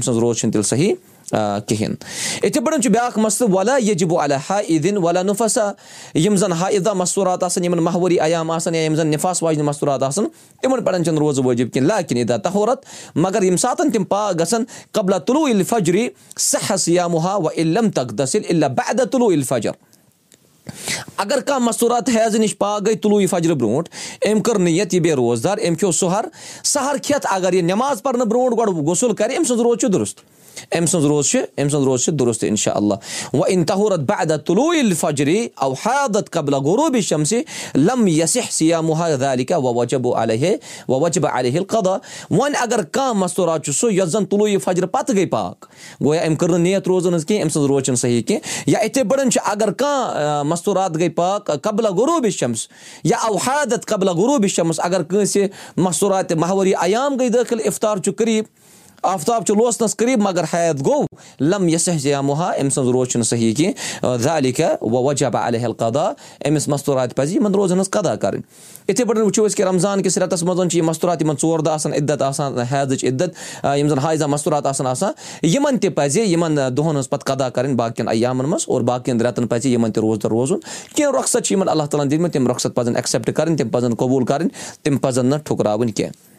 کِہینۍ 1.32 1.94
یِتھٕے 2.42 2.60
پٲٹھۍ 2.64 2.80
چھُ 2.82 2.90
بیاکھ 2.90 3.18
مسلہٕ 3.18 3.50
ولا 3.54 3.76
یجبو 3.76 4.22
علیٰ 4.24 4.38
ہا 4.50 4.60
عیٖدِن 4.60 4.96
ولا 5.04 5.22
نُفسا 5.22 5.70
یِم 6.14 6.36
زَن 6.36 6.52
ہا 6.52 6.66
اِدا 6.66 6.92
مستوٗرات 6.92 7.42
آسان 7.42 7.64
یِمن 7.64 7.78
ماہوٲری 7.78 8.18
عیام 8.20 8.50
آسان 8.50 8.74
یا 8.74 8.82
یِم 8.82 8.94
زَن 8.94 9.06
نِفاس 9.06 9.42
واجنہِ 9.42 9.64
مستوٗرات 9.66 10.02
آسان 10.02 10.24
تِمن 10.62 10.84
پٮ۪ٹھ 10.84 11.02
چھِنہٕ 11.04 11.18
روزٕ 11.18 11.44
وٲجِب 11.44 11.72
کینٛہہ۔ 11.72 11.88
لاکِن 11.88 12.16
اِدا 12.18 12.36
تہورت 12.48 12.84
مگر 13.14 13.42
ییٚمہِ 13.42 13.60
ساتہٕ 13.60 13.92
تِم 13.92 14.04
پاک 14.04 14.40
گژھن 14.40 14.64
قبلہ 14.92 15.16
تُلوٗ 15.26 15.48
ییٚلہِ 15.48 15.66
فجری 15.68 16.08
سہس 16.38 16.88
یا 16.88 17.06
مُہا 17.06 17.36
و 17.36 17.48
علم 17.56 17.90
تک 17.90 18.10
دٔسِل 18.18 18.42
اِلا 18.48 18.68
بےٚ 18.68 19.04
تُلوٗ 19.10 19.30
ییٚلہِ 19.30 19.46
فجر 19.48 19.70
اگر 21.16 21.40
کانٛہہ 21.40 21.64
مستوٗرات 21.66 22.08
حیض 22.08 22.36
نِش 22.36 22.56
پاک 22.58 22.86
گٔے 22.86 22.94
تُلوٗ 22.94 23.20
یہِ 23.20 23.28
فجرٕ 23.30 23.54
برونٛٹھ 23.56 23.88
أمۍ 24.26 24.42
کٔر 24.42 24.58
نہٕ 24.58 24.72
یَتھ 24.72 24.94
یہِ 24.94 25.02
بیٚیہِ 25.02 25.16
روزدار 25.16 25.58
أمۍ 25.58 25.76
کھیٚو 25.78 25.92
سُہر۔ 25.92 26.24
سہر 26.64 26.96
کھٮ۪تھ 27.02 27.26
اگر 27.30 27.52
یہِ 27.52 27.62
نٮ۪ماز 27.62 28.02
پرنہٕ 28.02 28.26
برونٛٹھ 28.26 28.54
گۄڈٕ 28.58 28.84
غسُل 28.88 29.14
کرِ 29.14 29.36
أمۍ 29.36 29.44
سٕنٛز 29.44 29.60
روز 29.60 29.78
چھُ 29.78 29.92
دُرُست 29.92 30.20
أمۍ 30.78 30.87
سٕنٛز 30.87 31.04
روز 31.06 31.30
چھِ 31.30 31.38
أمۍ 31.38 31.68
سٕنٛز 31.68 31.85
روز 31.85 32.04
چھِ 32.04 32.12
دُرُست 32.18 32.44
اِنشاء 32.44 32.75
اللہ 32.75 32.94
وۄنۍ 33.32 33.50
اِن 33.52 33.64
تہوٗرت 33.64 34.00
بےٚ 34.00 34.37
تُلوٗ 34.47 34.75
ییٚلہِ 34.75 34.97
فجری 34.97 35.49
او 35.62 35.73
حادت 35.85 36.30
قبلہ 36.30 36.56
غروٗبی 36.56 37.00
شمسہِ 37.00 37.42
لم 37.75 38.06
یس 38.09 38.37
سیا 38.50 38.80
محد 38.80 39.23
علی 39.23 39.44
و 39.50 39.75
وجب 39.75 40.09
علیہ 40.14 40.54
و 40.88 41.00
وجب 41.00 41.26
علیہ 41.32 41.61
قدا 41.68 41.97
وۄنۍ 42.30 42.54
اگر 42.61 42.82
کانٛہہ 42.82 43.18
مستوٗرات 43.18 43.64
چھُ 43.64 43.73
سُہ 43.75 43.92
یۄس 43.92 44.09
زن 44.12 44.26
تُلوٗ 44.26 44.49
یہِ 44.49 44.61
فجرٕ 44.64 44.88
پتہٕ 44.92 45.14
گٔے 45.16 45.26
پاک 45.26 45.66
گویا 46.04 46.23
أمۍ 46.26 46.37
کٔر 46.37 46.49
نہٕ 46.49 46.59
نیت 46.59 46.88
روزان 46.88 47.14
حظ 47.14 47.25
کینٛہہ 47.26 47.42
أمۍ 47.42 47.50
سٕنٛز 47.52 47.66
روز 47.66 47.82
چھنہٕ 47.82 48.00
صحیح 48.00 48.23
کینٛہہ 48.23 48.71
یا 48.71 48.78
یِتھٕے 48.85 49.04
پٲٹھۍ 49.09 49.30
چھُ 49.30 49.40
اگر 49.52 49.73
کانٛہہ 49.73 50.42
مستوٗرات 50.47 50.97
گٔے 50.97 51.09
پاک 51.09 51.50
قبلہ 51.62 51.88
غروٗبی 51.88 52.30
شمس 52.30 52.66
یا 53.04 53.16
او 53.28 53.37
حادت 53.47 53.87
قبلہ 53.87 54.11
غروٗبی 54.11 54.49
شمس 54.49 54.80
اگر 54.85 55.02
کٲنٛسہِ 55.02 55.47
مستوٗرات 55.76 56.32
ماہوٲری 56.32 56.73
عیام 56.82 57.16
گٔے 57.21 57.28
دٲخِل 57.28 57.61
اِفطار 57.64 57.97
چھُ 58.04 58.14
قریٖب 58.16 58.44
آفتاب 59.02 59.44
چھُ 59.47 59.54
لوسنَس 59.56 59.97
قریٖب 59.97 60.21
مگر 60.23 60.44
حید 60.52 60.80
گوٚو 60.87 61.04
لم 61.40 61.68
یہِ 61.68 61.78
سہزیا 61.80 62.21
مُہا 62.21 62.50
أمۍ 62.61 62.68
سٕنٛز 62.71 62.88
روز 62.92 63.09
چھِنہٕ 63.09 63.26
صحیح 63.26 63.54
کینٛہہ 63.54 64.16
ذالِکھا 64.23 64.68
وۄنۍ 64.80 65.04
وجبہ 65.04 65.38
علیہ 65.47 65.64
القدا 65.64 66.04
أمِس 66.49 66.68
مستوٗرات 66.68 67.14
پَزِ 67.16 67.35
یِمن 67.37 67.54
روزن 67.54 67.75
ہٕنٛز 67.75 67.90
قدا 67.90 68.14
کَرٕنۍ 68.16 68.42
یِتھٕے 68.88 69.04
پٲٹھۍ 69.04 69.23
وٕچھو 69.25 69.47
أسۍ 69.47 69.56
کہِ 69.56 69.64
رمضان 69.66 70.02
کِس 70.02 70.18
رٮ۪تس 70.18 70.42
منٛز 70.42 70.71
چھِ 70.71 70.78
یِم 70.78 70.87
مستوٗرات 70.87 71.23
یِمن 71.23 71.35
ژور 71.42 71.59
دۄہ 71.59 71.73
آسان 71.73 71.92
عدت 71.92 72.23
آسان 72.23 72.59
حیدٕچ 72.59 73.04
عدت 73.04 73.64
یِم 73.78 73.88
زَن 73.88 73.99
حایزا 73.99 74.26
مستوٗرات 74.26 74.66
آسان 74.66 74.87
آسان. 74.87 75.12
یِمن 75.42 75.78
تہِ 75.78 75.94
پَزِ 75.94 76.18
یِمن 76.21 76.56
دۄہن 76.56 76.88
ہٕنٛز 76.88 77.09
پَتہٕ 77.11 77.35
قدا 77.35 77.49
کَرٕنۍ 77.49 77.76
باقین 77.76 78.09
عیامن 78.09 78.49
منٛز 78.49 78.64
اور 78.66 78.80
باقین 78.80 79.21
رٮ۪تن 79.21 79.47
پَزِ 79.47 79.66
یِمن 79.68 79.92
تہِ 79.92 80.02
روزدر 80.02 80.28
روزُن. 80.28 80.59
کیٚنٛہہ 80.94 81.16
رۄخصت 81.18 81.44
چھِ 81.44 81.52
یِمن 81.52 81.68
اللہ 81.68 81.82
تعالیٰ 81.82 82.04
ہن 82.04 82.11
دِتمٕتۍ 82.11 82.32
تِم 82.32 82.47
رۄخصت 82.49 82.75
پَزن 82.75 82.97
ایٚکسیپٹ 82.97 83.30
کَرٕنۍ 83.37 83.56
تِم 83.59 83.68
پَزن 83.68 83.94
قبوٗل 83.94 84.25
کَرٕنۍ 84.25 84.49
تِم 84.82 84.99
پَزن 84.99 85.26
نہٕ 85.26 85.38
ٹھُکراوٕنۍ 85.44 85.92
کیٚنٛہہ 85.97 86.30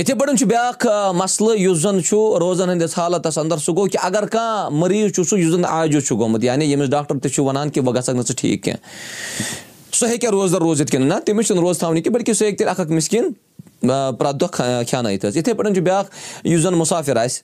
یِتھٕے 0.00 0.14
پٲٹھۍ 0.18 0.36
چھُ 0.38 0.46
بیاکھ 0.48 0.86
مَسلہٕ 1.14 1.58
یُس 1.60 1.78
زَن 1.78 2.02
چھُ 2.04 2.38
روزن 2.40 2.68
ہٕنٛدِس 2.68 2.96
حالتس 2.98 3.38
اَنٛدر 3.38 3.56
سُہ 3.64 3.74
گوٚو 3.76 3.88
کہِ 3.92 3.98
اَگر 4.02 4.26
کانٛہہ 4.26 4.68
مٔریٖض 4.72 5.12
چھُ 5.14 5.24
سُہ 5.28 5.38
یُس 5.38 5.50
زَن 5.52 5.64
عاجز 5.64 6.06
چھُ 6.06 6.16
گوٚمُت 6.18 6.44
یعنی 6.44 6.64
ییٚمِس 6.64 6.90
ڈاکٹر 6.90 7.18
تہِ 7.22 7.30
چھُ 7.32 7.44
وَنان 7.44 7.70
کہِ 7.70 7.82
وۄنۍ 7.82 7.94
گژھکھ 7.96 8.16
نہٕ 8.16 8.24
ژٕ 8.28 8.36
ٹھیٖک 8.38 8.62
کیٚنٛہہ 8.64 9.94
سُہ 9.98 10.08
ہیٚکہِ 10.08 10.26
ہا 10.26 10.30
روزدار 10.32 10.60
روٗزِتھ 10.60 10.90
کِنہٕ 10.92 11.06
نہ 11.08 11.14
تٔمِس 11.26 11.46
چھُنہٕ 11.46 11.62
روز 11.64 11.78
تھاونہِ 11.78 12.02
کینٛہہ 12.02 12.14
بٔلکہِ 12.18 12.34
سُہ 12.36 12.44
ہیٚکہِ 12.44 12.58
تیٚلہِ 12.58 12.72
اکھ 12.72 12.80
اکھ 12.80 12.92
مِسکِن 12.92 13.32
پرٛٮ۪تھ 13.80 14.36
دۄہ 14.40 14.48
کھٮ۪نٲیِتھ 14.52 15.26
حظ 15.26 15.36
یِتھٕے 15.36 15.54
پٲٹھۍ 15.54 15.74
چھُ 15.74 15.82
بیاکھ 15.82 16.46
یُس 16.46 16.60
زَن 16.62 16.74
مُسافِر 16.78 17.16
آسہِ 17.16 17.42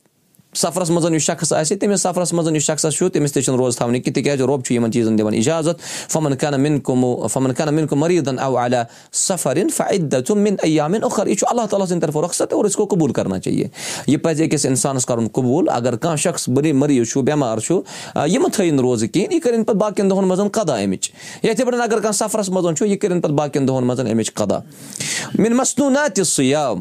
سَفرَس 0.56 0.90
منٛز 0.90 1.06
یُس 1.14 1.22
شخص 1.22 1.52
آسہِ 1.52 1.78
تٔمِس 1.78 2.02
سفرَس 2.02 2.32
منٛز 2.32 2.56
یُس 2.56 2.62
شخص 2.62 2.86
چھُ 2.96 3.08
تٔمِس 3.12 3.32
تہِ 3.32 3.42
چھُنہٕ 3.42 3.58
روز 3.60 3.76
تھاونہٕ 3.76 4.00
کینٛہہ 4.02 4.14
تِکیازِ 4.14 4.40
رۄب 4.40 4.64
چھُ 4.64 4.74
یِمن 4.74 4.92
چیٖزن 4.92 5.18
دِوان 5.18 5.34
اِجازت 5.34 5.80
فمن 6.12 6.36
کَنہٕ 6.36 6.58
مِن 6.60 6.80
کُمو 6.80 7.26
فمن 7.26 7.54
کَنہٕ 7.54 7.72
مِن 7.74 7.86
کُم 7.86 8.04
او 8.38 8.56
علیٰ 8.64 8.82
سفرِن 9.12 9.68
فعد 9.76 10.14
مِن 10.30 10.54
عیامِن 10.64 11.04
اُخر. 11.04 11.26
یہِ 11.26 11.36
چھُ 11.36 11.46
اللہ 11.50 11.66
تعالیٰ 11.70 11.86
سٕنٛدِ 11.86 12.02
طرفہٕ 12.02 12.22
رۄخصت 12.22 12.52
اور 12.52 12.64
أسۍ 12.64 12.78
گوٚو 12.78 12.88
قبوٗل 12.94 13.12
کرنا 13.12 13.38
چاہیے. 13.38 13.68
یہِ 14.06 14.22
پَزِ 14.22 14.42
أکِس 14.42 14.66
اِنسانَس 14.66 15.06
کَرُن 15.06 15.28
قبوٗل 15.32 15.68
اگر 15.68 15.96
کانٛہہ 15.96 16.16
شخص 16.16 16.48
مٔریٖض 16.48 17.08
چھُ 17.10 17.22
بٮ۪مار 17.22 17.58
چھُ 17.58 17.80
یِم 18.28 18.46
تھٲیِن 18.52 18.74
نہٕ 18.74 18.84
روزٕ 18.84 19.06
کِہیٖنۍ 19.12 19.32
یہِ 19.32 19.42
کٔرِنۍ 19.42 19.64
پَتہٕ 19.64 19.80
باقین 19.80 20.10
دۄہَن 20.10 20.28
منٛز 20.28 20.40
قدا 20.52 20.76
اَمِچ 20.76 21.10
یِتھٕے 21.42 21.64
پٲٹھۍ 21.64 21.80
اگر 21.80 22.00
کانٛہہ 22.00 22.26
سفرَس 22.26 22.48
منٛز 22.48 22.78
چھُ 22.78 22.86
یہِ 22.86 22.98
کٔرِنۍ 22.98 23.20
پَتہٕ 23.22 23.36
باقین 23.36 23.68
دۄہَن 23.68 23.86
منٛز 23.86 24.00
اَمِچ 24.00 24.34
قدا 24.34 24.58
مِن 25.38 25.56
مصنوٗنات 25.56 26.16
تہِ 26.16 26.24
سُیاب 26.26 26.78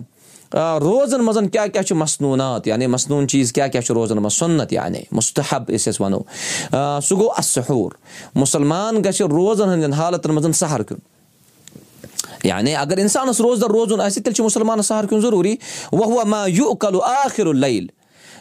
روزن 0.56 1.24
منٛز 1.26 1.38
کیاہ 1.52 1.68
کیاہ 1.68 1.84
چھُ 1.84 1.96
مصنوٗنات 1.96 2.68
یعنی 2.68 2.88
مصنوٗن 2.88 3.28
چیٖز 3.28 3.52
کیاہ 3.54 3.68
کیاہ 3.68 3.82
چھُ 3.82 3.94
روزن 3.96 4.18
منٛز 4.18 4.34
سۄنت 4.34 4.74
یعنی 4.74 5.02
مُستحب 5.12 5.64
أسۍ 5.68 5.92
أسۍ 5.92 6.00
وَنو۔ 6.00 6.20
سُہ 7.02 7.16
گوٚو 7.18 7.32
اصحوٗر 7.38 7.92
مُسلمان 8.36 9.04
گژھِ 9.06 9.22
روزن 9.22 9.70
ہٕنٛدٮ۪ن 9.70 9.94
حالتن 9.94 10.36
منٛز 10.36 10.56
سہر 10.58 10.84
کیُن 10.84 11.00
یعنی 12.44 12.76
اگر 12.76 12.98
اِنسانَس 12.98 13.42
روزدار 13.42 13.70
روزُن 13.70 14.02
آسہِ 14.02 14.16
تیٚلہِ 14.16 14.36
چھُ 14.36 14.44
مُسلمانَس 14.46 14.88
سہر 14.88 15.06
کیُن 15.10 15.22
ضروٗری۔ 15.22 15.56
وَ 15.92 16.26
ما 16.26 16.46
یوٗ 16.48 16.76
کلو 16.80 17.02
آخر 17.02 17.46
العل 17.48 17.88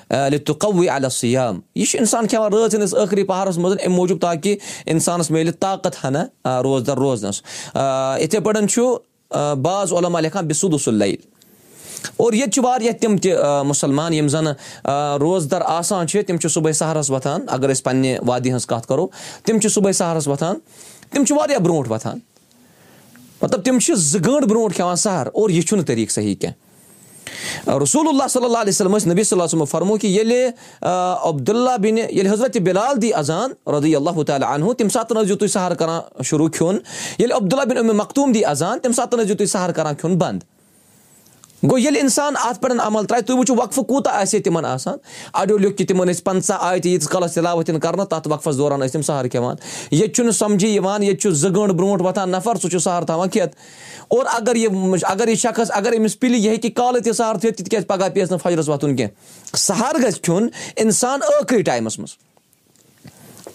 تہٕ 0.08 0.56
قووُے 0.60 0.88
علیسیام 0.88 1.60
یہِ 1.74 1.86
چھُ 1.86 1.98
اِنسان 1.98 2.26
کھٮ۪وان 2.26 2.52
رٲژ 2.52 2.74
ہِنٛدِس 2.74 2.94
ٲخری 2.94 3.24
پہرَس 3.24 3.58
منٛز 3.58 3.76
اَمہِ 3.84 3.96
موٗجوٗب 3.96 4.20
تاکہِ 4.20 4.56
اِنسانَس 4.86 5.30
میلہِ 5.30 5.54
طاقت 5.60 6.04
ہنا 6.04 6.60
روزدار 6.62 6.96
روزنَس۔ 6.96 7.42
یِتھٕے 8.20 8.40
پٲٹھۍ 8.40 8.66
چھُ 8.66 8.94
باز 9.62 9.92
علما 9.92 10.20
لیکھان 10.20 10.46
بِسُدُسُل 10.46 10.94
اور 12.16 12.32
ییٚتہِ 12.32 12.52
چھِ 12.52 12.64
واریاہ 12.64 12.92
تِم 13.00 13.16
تہِ 13.16 13.32
مُسلمان 13.66 14.14
یِم 14.14 14.28
زَن 14.28 14.46
روزدَر 15.20 15.62
آسان 15.66 16.08
چھِ 16.08 16.24
تِم 16.26 16.36
چھِ 16.36 16.50
صُبحٲے 16.50 16.72
سہرَس 16.72 17.10
وۄتھان 17.10 17.44
اگر 17.48 17.70
أسۍ 17.70 17.82
پنٛنہِ 17.84 18.16
وادی 18.26 18.50
ہٕنٛز 18.50 18.66
کَتھ 18.66 18.86
کَرو 18.88 19.06
تِم 19.46 19.60
چھِ 19.60 19.70
صُبحٲے 19.70 19.92
سہرَس 19.92 20.28
وۄتھان 20.28 20.58
تِم 21.10 21.24
چھِ 21.24 21.36
واریاہ 21.36 21.58
برونٛٹھ 21.58 21.90
وۄتھان 21.90 22.18
مطلب 23.42 23.64
تِم 23.64 23.78
چھِ 23.78 23.94
زٕ 23.94 24.20
گٲنٛٹہٕ 24.26 24.48
برونٛٹھ 24.48 24.74
کھٮ۪وان 24.74 24.96
سہر 24.96 25.26
اور 25.26 25.50
یہِ 25.50 25.62
چھُنہٕ 25.66 25.86
طریٖقہٕ 25.86 26.14
صحیح 26.14 26.34
کینٛہہ 26.34 26.62
رسول 27.82 28.08
اللہ 28.08 28.28
صلی 28.30 28.44
اللہ 28.44 28.58
علیہ 28.58 28.72
وسلم 28.72 28.96
ٲسۍ 28.96 29.10
نبی 29.10 29.24
صلی 29.24 29.38
اللہ 29.38 29.48
صٲب 29.50 29.68
فرمو 29.70 29.96
کہِ 29.96 30.06
ییٚلہِ 30.10 30.50
عبداللہ 31.28 31.76
بِنہِ 31.80 32.00
ییٚلہِ 32.00 32.32
حضرت 32.32 32.56
بِلال 32.62 33.02
دی 33.02 33.12
اَذان 33.14 33.52
رضی 33.76 33.94
اللہ 33.96 34.22
تعالیٰ 34.26 34.52
اَنہُ 34.52 34.74
تَمہِ 34.74 34.92
ساتہٕ 34.92 35.16
ٲسۍزیو 35.16 35.36
تُہۍ 35.36 35.48
سہر 35.48 35.74
کران 35.74 36.22
شروٗع 36.24 36.48
کھیوٚن 36.48 36.78
ییٚلہِ 37.18 37.36
عبداللہ 37.36 37.64
بِن 37.74 37.96
مختوٗم 37.96 38.32
دی 38.32 38.44
اَذان 38.44 38.78
تَمہِ 38.78 38.94
ساتہٕ 38.94 39.18
ٲسۍزیو 39.18 39.36
تُہۍ 39.36 39.46
سہر 39.46 39.72
کران 39.72 39.94
کھیوٚن 39.94 40.18
بنٛد 40.18 40.53
گوٚو 41.64 41.78
ییٚلہِ 41.78 42.00
اِنسان 42.00 42.34
اَتھ 42.44 42.60
پٮ۪ٹھ 42.60 42.80
عمل 42.84 43.04
ترٛایہِ 43.06 43.26
تُہۍ 43.26 43.36
وٕچھِو 43.38 43.54
وقفہٕ 43.56 43.84
کوٗتاہ 43.88 44.14
آسہِ 44.20 44.36
ہے 44.36 44.42
تِمن 44.42 44.64
آسان 44.64 44.96
اَڑیو 45.32 45.56
لیوٚکھ 45.58 45.76
کہِ 45.76 45.86
تِمن 45.88 46.08
ٲسۍ 46.08 46.22
پنٛژاہ 46.24 46.58
آیہِ 46.60 46.80
ییٖتِس 46.86 47.08
کالس 47.08 47.34
تِلاوت 47.34 47.68
یِن 47.68 47.78
کرنہٕ 47.80 48.06
تَتھ 48.10 48.28
وقفس 48.28 48.58
دوران 48.58 48.80
ٲسۍ 48.80 48.92
تِم 48.92 49.02
سہر 49.02 49.28
کھٮ۪وان 49.28 49.56
ییٚتہِ 49.90 50.14
چھُنہٕ 50.14 50.32
سَمجھی 50.38 50.68
یِوان 50.74 51.02
ییٚتہِ 51.02 51.20
چھُ 51.22 51.30
زٕ 51.30 51.50
گٲنٛٹہٕ 51.50 51.76
برونٛٹھ 51.76 52.02
وۄتھان 52.02 52.30
نفر 52.30 52.56
سُہ 52.62 52.68
چھُ 52.70 52.80
سہر 52.82 53.04
تھاوان 53.04 53.28
کھٮ۪تھ 53.28 53.56
اور 54.08 54.26
اگر 54.32 54.56
یہِ 54.56 54.98
اگر 55.02 55.28
یہِ 55.28 55.38
شخص 55.38 55.70
اگر 55.74 55.92
أمِس 55.98 56.18
پِلہِ 56.20 56.38
یہِ 56.38 56.50
ہیٚکہِ 56.50 56.74
کالہٕ 56.74 57.02
تہِ 57.04 57.14
سہر 57.14 57.38
تھٲیِتھ 57.38 57.62
تِکیازِ 57.62 57.86
پگہہ 57.86 58.08
پیٚیَس 58.14 58.30
نہٕ 58.30 58.40
فجرس 58.42 58.68
وۄتھُن 58.68 58.96
کینٛہہ 58.96 59.56
سہر 59.56 60.02
گژھِ 60.02 60.20
کھیوٚن 60.22 60.48
اِنسان 60.76 61.20
ٲخری 61.20 61.62
ٹایمَس 61.62 61.98
منٛز 61.98 62.33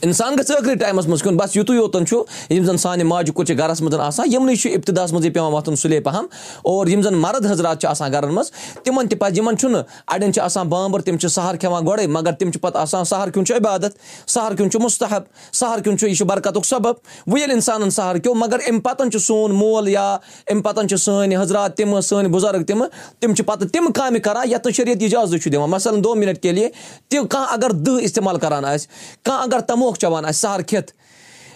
اِنسان 0.01 0.33
گژھِ 0.33 0.51
ٲخری 0.51 0.75
ٹایمَس 0.75 1.07
منٛز 1.07 1.21
کھیوٚن 1.21 1.38
بَس 1.38 1.55
یِتُے 1.57 1.73
یوتن 1.73 2.05
چھُ 2.05 2.23
یِم 2.49 2.63
زَن 2.65 2.77
سانہِ 2.77 3.03
ماجہِ 3.03 3.33
کُچہِ 3.33 3.57
گرَس 3.57 3.81
منٛز 3.81 3.99
آسان 3.99 4.33
یِمنٕے 4.33 4.55
چھُ 4.55 4.71
اِبتِداہَس 4.71 5.12
منٛزٕے 5.12 5.29
پیٚوان 5.29 5.53
وۄتھُن 5.53 5.75
سُلے 5.75 5.99
پَہم۔ 5.99 6.25
اور 6.62 6.88
یِم 6.88 7.01
زَن 7.01 7.13
مَرٕد 7.13 7.45
حضرات 7.45 7.81
چھِ 7.81 7.89
آسان 7.89 8.12
گرَن 8.12 8.33
منٛز 8.35 8.51
تِمن 8.83 9.07
تہِ 9.07 9.19
پَزِ 9.19 9.38
یِمن 9.38 9.57
چھُنہٕ 9.57 9.83
اَڑٮ۪ن 10.07 10.33
چھِ 10.33 10.41
آسان 10.41 10.67
بامبر 10.67 11.01
تِم 11.01 11.17
چھِ 11.17 11.29
سہر 11.29 11.55
کھٮ۪وان 11.55 11.88
گۄڈے 11.88 12.07
مگر 12.07 12.31
تِم 12.31 12.51
چھِ 12.51 12.62
پَتہٕ 12.62 12.81
آسان 12.81 13.05
سہر 13.05 13.29
کھیوٚن 13.29 13.45
چھُ 13.45 13.55
عبادت 13.55 13.91
سہر 14.29 14.55
کھیوٚن 14.55 14.71
چھُ 14.71 14.81
مُستحب 14.81 15.23
سہر 15.53 15.79
کھیوٚن 15.79 15.97
چھُ 15.97 16.07
یہِ 16.07 16.17
چھُ 16.17 16.25
برکتُک 16.25 16.65
سبب۔ 16.65 16.93
وۄنۍ 17.27 17.38
ییٚلہِ 17.38 17.53
اِنسانن 17.53 17.89
سہر 17.89 18.17
کھیوٚو 18.17 18.39
مگر 18.39 18.57
اَمہِ 18.67 18.83
پَتہٕ 18.83 19.09
چھُ 19.09 19.19
سون 19.19 19.51
مول 19.51 19.88
یا 19.88 20.17
اَمہِ 20.47 20.63
پَتہٕ 20.63 20.88
چھِ 20.88 20.97
سٲنۍ 20.99 21.41
حضرات 21.41 21.77
تِمہٕ 21.77 22.01
سٲنۍ 22.01 22.29
بُزرگ 22.29 22.63
تِمہٕ 22.63 22.88
تِم 23.19 23.35
چھِ 23.35 23.45
پَتہٕ 23.45 23.67
تِم 23.69 23.91
کامہِ 23.91 24.21
کران 24.21 24.51
یَتھ 24.51 24.67
نہٕ 24.67 24.75
شریعت 24.75 24.97
اِجازت 25.01 25.43
چھُ 25.43 25.51
دِوان۔ 25.51 25.69
مثلاً 25.69 26.03
دو 26.03 26.15
مِنٹ 26.15 26.41
کے 26.41 26.51
لیے 26.51 26.69
تہِ 27.07 27.19
کانٛہہ 27.29 27.53
اگر 27.53 27.69
دٔہ 27.69 28.01
اِستعمال 28.01 28.39
کران 28.39 28.65
آسہِ 28.65 28.88
کانٛہہ 29.23 29.43
اگر 29.43 29.59
چٮ۪وان 29.97 30.25
آسہِ 30.25 30.41
سہر 30.41 30.62
کھٮ۪تھ 30.62 30.91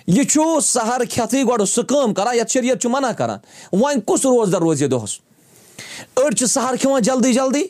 یہِ 0.07 0.27
چھُ 0.29 0.59
سہر 0.63 1.01
کھٮ۪تھٕے 1.09 1.43
گۄڈٕ 1.43 1.65
سُہ 1.65 1.81
کٲم 1.81 2.13
کران 2.13 2.35
یَتھ 2.35 2.51
شریعت 2.51 2.81
چھُ 2.81 2.89
مَنع 2.89 3.11
کران 3.11 3.39
وۄنۍ 3.71 4.01
کُس 4.07 4.25
روزدار 4.25 4.61
روزِ 4.61 4.81
یہِ 4.83 4.91
دۄہَس 4.91 5.19
أڑۍ 6.17 6.35
چھِ 6.37 6.45
سہر 6.45 6.75
کھٮ۪وان 6.81 7.01
جلدی 7.01 7.33
جلدی 7.33 7.63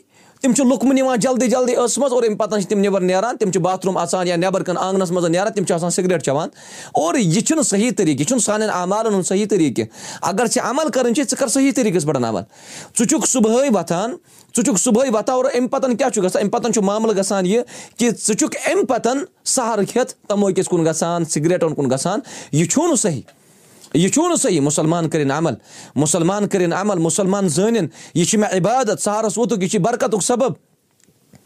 تِم 0.43 0.53
چھِ 0.53 0.65
لُکمہٕ 0.65 0.93
نِوان 0.93 1.19
جلدی 1.19 1.47
جلدی 1.47 1.75
ٲسَس 1.75 1.97
منٛز 1.97 2.13
اور 2.13 2.23
اَمہِ 2.23 2.37
پَتہٕ 2.37 2.59
چھِ 2.59 2.69
تِم 2.69 2.79
نٮ۪بر 2.79 3.01
نیران 3.01 3.37
تِم 3.37 3.51
چھِ 3.51 3.61
باتھروٗم 3.61 3.97
اَژان 3.97 4.27
یا 4.27 4.35
نٮ۪بر 4.35 4.63
کَن 4.63 4.77
آنٛگنَس 4.77 5.11
منٛز 5.11 5.25
نیران 5.25 5.53
تِم 5.53 5.65
چھِ 5.65 5.73
آسان 5.73 5.89
سِگریٹ 5.89 6.23
چٮ۪وان 6.23 6.49
اور 6.93 7.15
یہِ 7.15 7.43
چھُنہٕ 7.43 7.63
صحیح 7.63 7.91
طریٖقہٕ 7.97 8.19
یہِ 8.19 8.27
چھُنہٕ 8.27 8.43
سانٮ۪ن 8.43 8.69
عمالَن 8.69 9.13
ہُنٛد 9.13 9.27
صحیح 9.27 9.45
طریٖقہٕ۔ 9.49 9.85
اَگر 10.21 10.45
ژےٚ 10.45 10.65
عمل 10.69 10.89
کَرٕنۍ 10.89 11.13
چھِ 11.13 11.21
ژٕ 11.21 11.37
کر 11.39 11.47
صحیح 11.47 11.71
طریٖقَس 11.75 12.05
پٮ۪ٹھ 12.05 12.17
عمل۔ 12.17 12.41
ژٕ 12.99 13.05
چھُکھ 13.05 13.29
صبُحٲے 13.29 13.69
وۄتھان 13.69 14.11
ژٕ 14.57 14.63
چھُکھ 14.63 14.81
صبُحٲے 14.81 15.09
وۄتھان 15.09 15.35
اور 15.35 15.45
اَمہِ 15.53 15.69
پَتَن 15.69 15.95
کیاہ 15.95 16.09
چھُ 16.09 16.23
گژھان؟ 16.23 16.41
اَمہِ 16.41 16.51
پَتَن 16.51 16.73
چھُ 16.73 16.83
معاملہٕ 16.83 17.17
گژھان 17.17 17.45
یہِ 17.45 17.61
کہِ 17.97 18.09
ژٕ 18.27 18.35
چھُکھ 18.35 18.57
اَمہِ 18.65 18.87
پَتَن 18.87 19.17
سہرٕ 19.45 19.83
کھٮ۪تھ 19.91 20.13
تَمٲکِس 20.27 20.67
کُن 20.67 20.85
گژھان 20.85 21.25
سِگریٹَن 21.25 21.75
کُن 21.75 21.89
گژھان۔ 21.91 22.19
یہِ 22.51 22.69
چھُو 22.69 22.87
نہٕ 22.87 22.95
صحیح 22.95 23.21
یہِ 23.93 24.11
چھُو 24.11 24.27
نہٕ 24.27 24.41
صحیح 24.41 24.61
مُسلمان 24.61 25.09
کٔرِنۍ 25.09 25.31
عمل 25.37 25.53
مُسلمان 25.95 26.47
کٔرِنۍ 26.47 26.73
عمل 26.81 26.99
مُسلمان 26.99 27.47
زٲنِنۍ 27.49 27.87
یہِ 28.13 28.25
چھِ 28.27 28.39
مےٚ 28.39 28.57
عبادت 28.57 29.01
سہرَس 29.01 29.37
ووتُکھ 29.37 29.63
یہِ 29.63 29.69
چھِ 29.69 29.79
برکتُک 29.79 30.23
سبب 30.23 30.53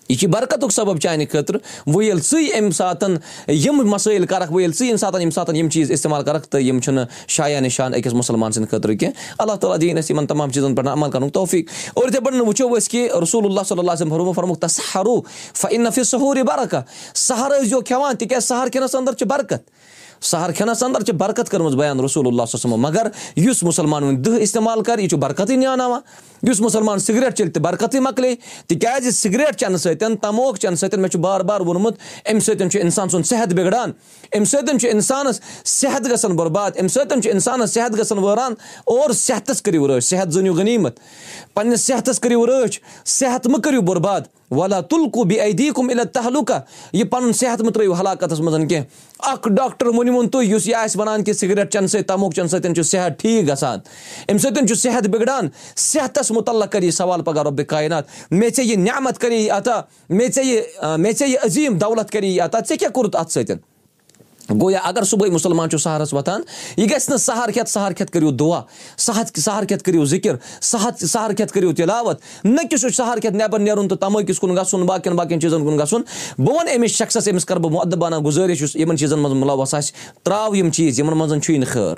یہِ 0.10 0.18
چھِ 0.20 0.28
برکتُک 0.34 0.72
سبب 0.72 1.00
چانہِ 1.02 1.26
خٲطرٕ 1.32 1.60
وۄنۍ 1.88 2.04
ییٚلہِ 2.04 2.24
ژٕے 2.24 2.58
اَمہِ 2.58 2.74
ساتہٕ 2.74 3.52
یِم 3.52 3.82
مَسٲیِل 3.90 4.26
کَرَکھ 4.26 4.52
وۄنۍ 4.52 4.62
ییٚلہِ 4.62 4.76
ژٕ 4.78 4.86
ییٚمہِ 4.86 5.00
ساتہٕ 5.00 5.20
ییٚمہِ 5.20 5.34
ساتہٕ 5.34 5.56
یِم 5.56 5.70
چیٖز 5.70 5.92
اِستعمال 5.92 6.24
کَرَکھ 6.24 6.48
تہٕ 6.48 6.62
یِم 6.62 6.80
چھِنہٕ 6.80 7.06
شایا 7.28 7.60
نِشان 7.60 7.94
أکِس 7.94 8.14
مُسلمان 8.14 8.52
سٕنٛدِ 8.52 8.70
خٲطرٕ 8.72 8.98
کینٛہہ 9.00 9.36
اللہ 9.40 9.56
تعالیٰ 9.56 9.80
دِیِنۍ 9.82 9.98
اَسہِ 9.98 10.12
یِمَن 10.12 10.28
تمام 10.28 10.52
چیٖزَن 10.52 10.76
پٮ۪ٹھ 10.76 10.88
عمل 10.90 11.12
کَرنُک 11.12 11.34
توفیٖق 11.34 11.70
اور 11.94 12.08
یِتھَے 12.08 12.20
پٲٹھۍ 12.20 12.48
وٕچھو 12.48 12.76
أسۍ 12.78 12.90
کہِ 12.92 13.10
رسول 13.24 13.46
اللہ 13.46 13.62
صلی 13.68 14.10
فرمو 14.10 14.34
فرمُک 14.34 14.60
تَسہروٗ 14.62 15.22
فنفِ 15.62 16.06
سہوٗری 16.06 16.44
برکہ 16.44 16.82
سہر 17.16 17.52
ٲسۍزیو 17.52 17.82
کھٮ۪وان 17.82 18.16
تِکیٛازِ 18.16 18.48
سہر 18.48 18.70
کھٮ۪نَس 18.72 18.96
اَندَر 18.96 19.14
چھِ 19.14 19.28
برکت 19.28 19.70
سہر 20.22 20.52
کھٮ۪نَس 20.52 20.84
اَندَر 20.84 21.02
چھِ 21.02 21.14
برکت 21.14 21.50
کٔرمٕژ 21.50 21.76
بَیان 21.76 22.00
رسول 22.00 22.28
اللہ 22.28 22.46
صٲب 22.46 22.70
مگر 22.70 23.08
یُس 23.36 23.64
مُسلمان 23.64 24.04
وۄنۍ 24.04 24.18
دٔہ 24.18 24.42
اِستعمال 24.42 24.84
کَرِ 24.84 25.02
یہِ 25.02 25.10
چھُ 25.10 25.18
برکتٕے 25.18 25.56
نیٛاناوان 25.56 26.02
یُس 26.44 26.62
مُسلمان 26.62 27.00
سِگریٹ 27.00 27.36
چیٚلہِ 27.36 27.54
تہِ 27.54 27.62
برکتٕے 27.62 28.00
مۄکلے 28.00 28.36
تِکیٛازِ 28.68 29.12
سِگریٹ 29.12 29.56
چٮ۪نہٕ 29.56 29.78
سۭتۍ 29.78 30.16
تموک 30.22 30.58
چٮ۪نہٕ 30.58 30.78
سۭتۍ 30.78 31.00
مےٚ 31.00 31.10
چھُ 31.10 31.20
بار 31.20 31.42
بار 31.42 31.62
ووٚنمُت 31.62 31.94
اَمہِ 32.26 32.42
سۭتۍ 32.42 32.70
چھُ 32.70 32.80
اِنسان 32.80 33.10
سُنٛد 33.10 33.26
صحت 33.26 33.54
بِگڑان۔ 33.54 33.92
اَمہِ 34.34 34.48
سۭتۍ 34.48 34.78
چھُ 34.78 34.88
اِنسانَس 34.90 35.42
صحت 35.66 36.12
گژھان 36.12 36.36
بُرباد 36.36 36.72
اَمہِ 36.76 36.90
سۭتۍ 36.90 37.22
چھُ 37.22 37.30
اِنسانَس 37.32 37.74
صحت 37.74 38.00
گژھان 38.00 38.20
وٲران 38.20 38.54
اور 38.86 39.10
صحتَس 39.10 39.62
کٔرِو 39.62 39.88
رٲچھ 39.88 40.06
صحت 40.06 40.34
زٲنِو 40.34 40.54
غنیٖمت۔ 40.54 41.00
پنٛنِس 41.54 41.82
صحتَس 41.82 42.20
کٔرِو 42.20 42.46
رٲچھ 42.46 42.80
صحت 43.06 43.48
مہٕ 43.48 43.62
کٔرِو 43.62 43.82
بُرباد۔ 43.82 44.22
وَلا 44.52 44.82
تُلکو 44.82 45.24
بیٚیہِ 45.24 45.46
اَے 45.46 45.52
دی 45.52 45.70
کُم 45.70 45.90
عِلت 45.90 46.14
تحلُکا 46.14 46.62
یہِ 46.94 47.10
پَنُن 47.10 47.34
صحت 47.34 47.62
مہٕ 47.62 47.74
ترٛٲیِو 47.74 48.00
ہلاکَتَس 48.00 48.40
منٛز 48.40 48.70
کینٛہہ۔ 48.70 48.86
اَکھ 49.20 49.50
ڈاکٹر 49.50 49.88
ؤنۍوُن 49.88 50.30
تُہۍ 50.30 50.46
یُس 50.46 50.68
یہِ 50.68 50.76
آسہِ 50.76 51.02
وَنان 51.02 51.24
کہِ 51.24 51.36
سِگریٹ 51.36 51.72
چٮ۪نہٕ 51.72 51.88
سۭتۍ 51.88 52.04
تَموک 52.08 52.34
چٮ۪نہٕ 52.34 52.50
سۭتۍ 52.50 52.74
چھُ 52.74 52.84
صحت 52.84 53.20
ٹھیٖک 53.20 53.50
گژھان۔ 53.50 53.80
اَمہِ 54.28 54.40
سۭتۍ 54.42 54.66
چھُ 54.66 54.76
صحت 54.76 55.08
بِگڑان۔ 55.08 55.50
صحتَس 55.76 56.27
مُتعلق 56.32 56.72
کَرِ 56.72 56.84
یہِ 56.84 56.92
سوال 56.92 57.22
پَگاہ 57.22 57.44
رۄبہِ 57.44 57.66
کاینات 57.66 58.04
مےٚ 58.32 58.50
ژےٚ 58.56 58.66
یہِ 58.66 58.78
نعمت 58.78 59.20
کَرے 59.20 59.36
یہِ 59.36 59.52
عطا 59.52 59.82
مےٚ 60.10 60.30
ژےٚ 60.36 60.46
یہِ 60.46 60.62
مےٚ 60.98 61.14
ژےٚ 61.20 61.30
یہِ 61.30 61.38
عظیٖم 61.44 61.78
دولت 61.78 62.12
کَرے 62.12 62.28
یہِ 62.28 62.42
عطا 62.42 62.60
ژےٚ 62.70 62.78
کیٛاہ 62.78 62.92
کوٚرُتھ 62.92 63.16
اَتھ 63.16 63.32
سۭتۍ 63.32 63.56
گوٚو 64.50 64.72
اگر 64.84 65.04
صُبحٲے 65.04 65.32
مُسلمان 65.32 65.70
چھُ 65.70 65.80
سہرَس 65.80 66.14
وۄتھان 66.14 66.42
یہِ 66.78 66.92
گژھِ 66.92 67.10
نہٕ 67.10 67.18
سہر 67.18 67.52
کھٮ۪تھ 67.52 67.70
سہر 67.70 67.94
کھٮ۪تھ 67.94 68.12
کٔرِو 68.12 68.32
دُعا 68.32 68.62
سہت 68.98 69.40
سہر 69.40 69.66
کھٮ۪تھ 69.66 69.84
کٔرِو 69.84 70.06
ذِکِر 70.06 70.36
صحت 70.62 71.06
سہر 71.06 71.34
کھٮ۪تھ 71.34 71.54
کٔرِو 71.54 71.74
تِلاوت 71.74 72.20
نہ 72.44 72.62
کہِ 72.70 72.80
سُہ 72.80 72.90
سہر 72.90 73.20
کھٮ۪تھ 73.20 73.36
نٮ۪بر 73.36 73.60
نیرُن 73.60 73.88
تہٕ 73.88 73.98
تَمٲکِس 73.98 74.40
کُن 74.40 74.56
گژھُن 74.56 74.86
باقین 74.86 75.16
باقین 75.16 75.42
چیٖزن 75.42 75.66
کُن 75.66 75.78
گژھُن۔ 75.80 76.02
بہٕ 76.44 76.56
وَنہٕ 76.56 76.76
أمِس 76.76 76.92
شخصس 76.92 77.28
أمِس 77.28 77.46
کَرٕ 77.46 77.60
بہٕ 77.60 77.72
مۄدبانہ 77.72 78.16
گُزٲرِش 78.16 78.62
یُس 78.62 78.76
یِمن 78.76 78.98
چیٖزن 78.98 79.20
منٛز 79.20 79.34
مُلوث 79.34 79.74
آسہِ۔ 79.74 79.94
تراو 80.24 80.56
یِم 80.56 80.70
چیٖز 80.70 81.00
یِمن 81.00 81.18
منٛز 81.18 81.44
چھُے 81.44 81.58
نہٕ 81.58 81.68
خٲر۔ 81.68 81.94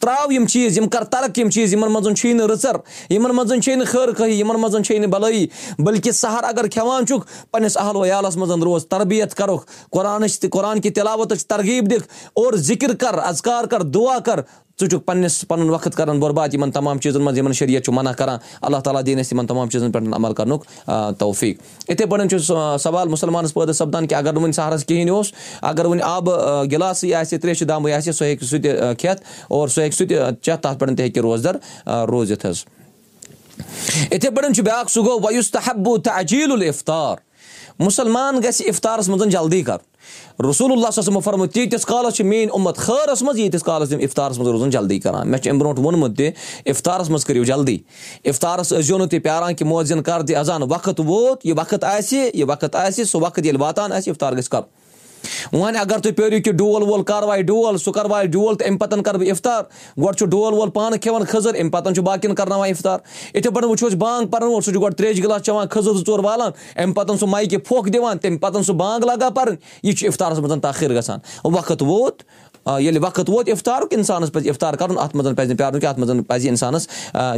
تراو 0.00 0.32
یِم 0.32 0.46
چیٖز 0.46 0.78
یِم 0.78 0.88
کر 0.88 1.04
ترک 1.04 1.38
یِم 1.38 1.50
چیٖز 1.50 1.72
یِمن 1.72 1.92
منٛز 1.92 2.20
چھُے 2.20 2.32
نہٕ 2.32 2.46
رٕژر 2.46 2.76
یِمن 3.12 3.36
منٛز 3.36 3.64
چھے 3.64 3.74
نہٕ 3.74 3.86
خٲر 3.86 4.12
خٲہی 4.12 4.38
یِمن 4.40 4.60
منٛز 4.60 4.86
چھے 4.86 4.98
نہٕ 4.98 5.10
بَلٲیی 5.10 5.46
بٔلکہِ 5.78 6.12
سہر 6.12 6.44
اگر 6.44 6.66
کھٮ۪وان 6.66 7.06
چھُکھ 7.06 7.26
پَنٕنِس 7.50 7.76
اہل 7.76 7.96
ویالَس 7.96 8.36
منٛز 8.36 8.62
روز 8.62 8.86
تربیت 8.86 9.34
کَرُکھ۔ 9.34 9.66
قۄرانٕچ 9.90 10.40
تہِ 10.40 10.50
قۄران 10.50 10.80
کہِ 10.80 10.94
تِلاوتٕچ 10.94 11.46
ترغیٖب 11.46 11.93
اور 12.34 12.52
ذِکِر 12.56 12.94
کر 12.94 13.18
اَزکار 13.18 13.64
کر 13.64 13.82
دُعا 13.82 14.18
کر۔ 14.18 14.40
ژٕ 14.80 14.88
چھُکھ 14.88 15.04
پَنٕنِس 15.06 15.44
پَنُن 15.48 15.70
وقت 15.70 15.94
کران 15.96 16.20
بُرباد 16.20 16.54
یِمن 16.54 16.70
تمام 16.72 16.98
چیٖزن 16.98 17.22
منٛز 17.22 17.38
یِمن 17.38 17.52
شریعت 17.52 17.84
چھُ 17.84 17.92
مَنع 17.94 18.12
کران۔ 18.12 18.38
اللہ 18.62 18.76
تعالیٰ 18.84 19.02
دِیِنۍ 19.06 19.20
اَسہِ 19.20 19.32
یِمن 19.32 19.46
تمام 19.46 19.68
چیٖزن 19.70 19.92
پٮ۪ٹھ 19.92 20.14
عمل 20.14 20.32
کرنُک 20.34 20.64
توفیٖق۔ 21.18 21.90
یِتھٕے 21.90 22.06
پٲٹھۍ 22.06 22.28
چھُ 22.28 22.54
سوال 22.82 23.08
مُسلمانَس 23.08 23.54
پٲدٕ 23.54 23.72
سَپدان 23.72 24.06
کہِ 24.06 24.18
اَگر 24.18 24.32
نہٕ 24.32 24.42
وُنہِ 24.42 24.54
سہرَس 24.54 24.84
کِہینۍ 24.84 25.10
اوس 25.10 25.32
اَگر 25.62 25.84
وُنہِ 25.86 26.02
آبہٕ 26.04 26.64
گِلاسٕے 26.70 27.14
آسہِ 27.14 27.40
تریشہِ 27.42 27.68
دامٕے 27.68 27.92
آسہِ 27.92 28.14
سُہ 28.14 28.24
ہیٚکہِ 28.24 28.48
سُہ 28.48 28.58
تہِ 28.62 28.70
کھٮ۪تھ 28.98 29.22
اور 29.48 29.68
سُہ 29.68 29.82
ہیٚکہِ 29.82 29.98
سُہ 29.98 30.06
تہِ 30.08 30.16
چٮ۪تھ 30.42 30.62
تَتھ 30.62 30.78
پٮ۪ٹھ 30.78 30.96
تہِ 30.96 31.00
ہیٚکہِ 31.00 31.22
روزدر 31.22 31.56
روٗزِتھ 32.08 32.46
حظ۔ 32.46 32.64
یِتھٕے 34.10 34.30
پٲٹھۍ 34.30 34.52
چھُ 34.52 34.62
بیاکھ 34.64 34.90
سُہ 34.90 35.04
گوٚو 35.04 35.20
وَیُس 35.24 35.50
تہٕ 35.50 35.62
حبوٗ 35.66 35.98
تہٕ 35.98 36.18
اجیٖل 36.18 36.52
الفطار 36.52 37.16
مُسلمان 37.78 38.38
گژھِ 38.38 38.62
اِفطارَس 38.66 39.08
منٛز 39.08 39.32
جلدی 39.32 39.62
کَرُن 39.62 39.93
رسول 40.48 40.72
اللہ 40.72 40.90
صٲب 40.90 41.02
سُمو 41.02 41.20
فرمُت 41.20 41.52
تیٖتِس 41.54 41.84
کالَس 41.86 42.14
چھِ 42.14 42.24
میٲنۍ 42.24 42.50
اُمت 42.52 42.76
خٲرَس 42.76 43.22
منٛز 43.22 43.38
ییٖتِس 43.38 43.62
کالَس 43.62 43.88
تِم 43.88 43.98
اِفطارَس 44.00 44.38
منٛز 44.38 44.50
روزان 44.50 44.70
جلدی 44.70 44.98
کران 44.98 45.30
مےٚ 45.30 45.40
چھُ 45.40 45.50
اَمہِ 45.50 45.60
برونٛٹھ 45.60 45.80
ووٚنمُت 45.80 46.16
تہِ 46.16 46.30
اِفطارَس 46.64 47.10
منٛز 47.10 47.24
کٔرِو 47.24 47.44
جلدی 47.44 47.78
اِفطارَس 48.24 48.72
ٲسۍزیو 48.72 48.98
نہٕ 48.98 49.08
تُہۍ 49.08 49.20
پیاران 49.22 49.54
کہِ 49.54 49.66
موزِن 49.66 50.02
کر 50.02 50.22
دِ 50.22 50.36
اَذان 50.36 50.62
وقت 50.62 51.00
ووت 51.00 51.46
یہِ 51.46 51.58
وقت 51.58 51.84
آسہِ 51.84 52.30
یہِ 52.34 52.44
وقت 52.48 52.76
آسہِ 52.76 53.06
سُہ 53.06 53.22
وقت 53.22 53.38
ییٚلہِ 53.38 53.60
واتان 53.60 53.92
آسہِ 53.92 54.10
اِفطار 54.10 54.32
گژھِ 54.32 54.48
کَرُن 54.48 54.83
وۄنۍ 55.52 55.80
اگر 55.80 55.98
تُہۍ 55.98 56.14
پیٲرِو 56.16 56.42
کہِ 56.44 56.52
ڈول 56.52 56.82
وول 56.82 57.02
کر 57.02 57.22
وایہِ 57.22 57.46
ڈول 57.46 57.78
سُہ 57.78 57.92
کر 57.92 58.10
وایہِ 58.10 58.30
ڈول 58.32 58.54
تہٕ 58.54 58.68
اَمہِ 58.68 58.78
پَتہٕ 58.80 59.02
کَرٕ 59.02 59.18
بہٕ 59.18 59.30
اِفطار 59.30 59.62
گۄڈٕ 60.02 60.16
چھُ 60.18 60.26
ڈول 60.26 60.54
وول 60.54 60.70
پانہٕ 60.70 60.98
کھٮ۪وان 61.02 61.24
کھٔزٕر 61.24 61.54
اَمہِ 61.60 61.72
پَتہٕ 61.72 61.94
چھُ 61.94 62.02
باقین 62.04 62.34
کرناوان 62.34 62.68
اِفطار 62.70 62.98
یِتھٕے 63.34 63.50
پٲٹھۍ 63.54 63.68
وٕچھو 63.70 63.86
أسۍ 63.86 63.96
بانگ 63.96 64.26
پَرن 64.26 64.46
وول 64.46 64.60
سُہ 64.62 64.72
چھُ 64.72 64.82
گۄڈٕ 64.82 64.96
تریشہِ 64.98 65.22
گِلاس 65.24 65.42
چٮ۪وان 65.42 65.68
کھٔزٕر 65.68 65.94
زٕ 65.94 66.04
ژور 66.06 66.18
والان 66.24 66.50
اَمہِ 66.76 66.94
پَتہٕ 66.94 67.16
سُہ 67.18 67.26
مایکہِ 67.26 67.64
پھۄکھ 67.64 67.90
دِوان 67.92 68.18
تَمہِ 68.18 68.40
پَتہٕ 68.40 68.62
سُہ 68.62 68.72
بانگ 68.72 69.04
لاگان 69.04 69.32
پَرٕنۍ 69.32 69.56
یہِ 69.82 69.96
چھُ 69.96 70.06
اِفطارَس 70.08 70.38
منٛز 70.38 70.62
تاخیر 70.62 70.98
گژھان 70.98 71.18
وقت 71.44 71.82
ووت 71.82 72.22
ییٚلہِ 72.66 73.02
وقت 73.02 73.30
ووت 73.30 73.48
اِفطارُک 73.48 73.92
اِنسانَس 73.94 74.32
پَزِ 74.32 74.48
اِفطار 74.48 74.74
کَرُن 74.74 74.98
اَتھ 74.98 75.16
منٛز 75.16 75.36
پَزِ 75.36 75.48
نہٕ 75.48 75.58
پیارُن 75.58 75.80
کینٛہہ 75.80 75.94
اَتھ 75.94 75.98
منٛز 75.98 76.26
پَزِ 76.26 76.48
اِنسانَس 76.48 76.88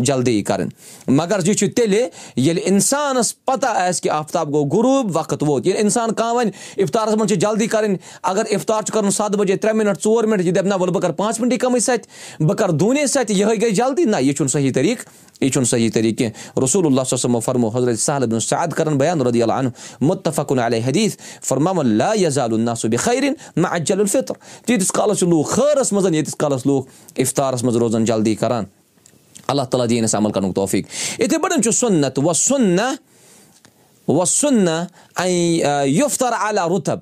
جلدی 0.01 0.43
کَرٕنۍ۔ 0.43 0.69
مگر 1.07 1.39
یہِ 1.47 1.57
چھُ 1.57 1.69
تیٚلہِ 1.77 2.01
ییٚلہِ 2.37 2.63
اِنسانَس 2.65 3.45
پَتہ 3.45 3.67
آسہِ 3.67 4.03
کہِ 4.03 4.11
آفتاب 4.13 4.53
گوٚو 4.55 4.77
غروٗب 4.77 5.17
وقت 5.17 5.43
ووت۔ 5.43 5.67
ییٚلہِ 5.67 5.83
اِنسان 5.83 6.13
کانٛہہ 6.15 6.37
وَنہِ 6.37 6.53
اِفطارَس 6.77 7.15
منٛز 7.15 7.29
چھِ 7.29 7.39
جلدی 7.41 7.67
کَرٕنۍ 7.67 7.97
اگر 8.23 8.43
اِفطار 8.51 8.83
چھُ 8.83 8.93
کَرُن 8.95 9.11
سَتھ 9.11 9.37
بَجے 9.37 9.57
ترٛےٚ 9.57 9.77
مِنَٹ 9.77 10.03
ژور 10.05 10.25
مِنٹ 10.25 10.45
یہِ 10.45 10.55
دَپہِ 10.55 10.69
نہ 10.69 10.75
وَلہٕ 10.75 10.93
بہٕ 10.95 11.03
کَرٕ 11.03 11.17
پانٛژھ 11.17 11.41
مِنٹٕے 11.41 11.59
کَمٕے 11.59 11.81
سَتہِ 11.81 12.45
بہٕ 12.47 12.57
کَرٕ 12.57 12.75
دوٗنے 12.81 13.07
سَتہِ 13.07 13.37
یِہوٚے 13.37 13.57
گٔے 13.57 13.71
جلدی۔ 13.71 14.05
نہ 14.05 14.17
یہِ 14.21 14.35
چھُنہٕ 14.37 14.53
صحیح 14.53 14.73
طریٖقہٕ 14.75 15.13
یہِ 15.41 15.53
چھُنہٕ 15.53 15.69
صحیح 15.69 15.91
طریٖقہٕ۔ 15.95 16.17
کینٛہہ 16.17 16.65
رسول 16.65 16.87
اللہ 16.87 17.03
صٲب 17.09 17.39
فرمو 17.45 17.69
حضرت 17.69 17.99
صحلب 17.99 18.39
صاد 18.43 18.69
کَران 18.77 18.99
بَیان 18.99 19.21
رۄدی 19.23 19.43
اللہ 19.43 19.53
اَنُن 19.53 19.71
مُتفقُن 20.07 20.59
علیہ 20.59 20.81
حدیٖث 20.87 21.17
فرماوُن 21.49 21.87
لا 21.99 22.13
یزال 22.21 22.53
الناسُب 22.53 22.95
خٲرِن 22.99 23.33
نہ 23.57 23.67
اجل 23.67 24.01
الفطر۔ 24.01 24.35
تیٖتِس 24.67 24.93
کالَس 24.93 25.16
چھِ 25.17 25.29
لوٗکھ 25.29 25.51
خٲرَس 25.51 25.93
منٛز 25.93 26.15
ییٖتِس 26.15 26.35
کالَس 26.39 26.67
لوٗکھ 26.67 26.89
اِفطارَس 27.17 27.63
منٛز 27.65 27.77
روزان 27.77 28.05
جلدی 28.05 28.35
کَران 28.35 28.65
اللہ 29.49 29.63
تعالیٰ 29.63 29.89
دِیِنۍ 29.89 30.05
اَسہِ 30.05 30.19
عمل 30.21 30.33
کَرنُک 30.33 30.55
توفیٖق. 30.55 31.21
یِتھَے 31.21 31.39
پٲٹھۍ 31.39 31.63
چھُ 31.63 31.71
سُنت 31.75 32.19
وَ 32.19 32.33
سُننا 32.33 32.95
وَ 34.09 34.25
سُننا 34.25 34.85
یُفتر 35.87 36.33
علیٰ 36.41 36.69
رُتب 36.71 36.99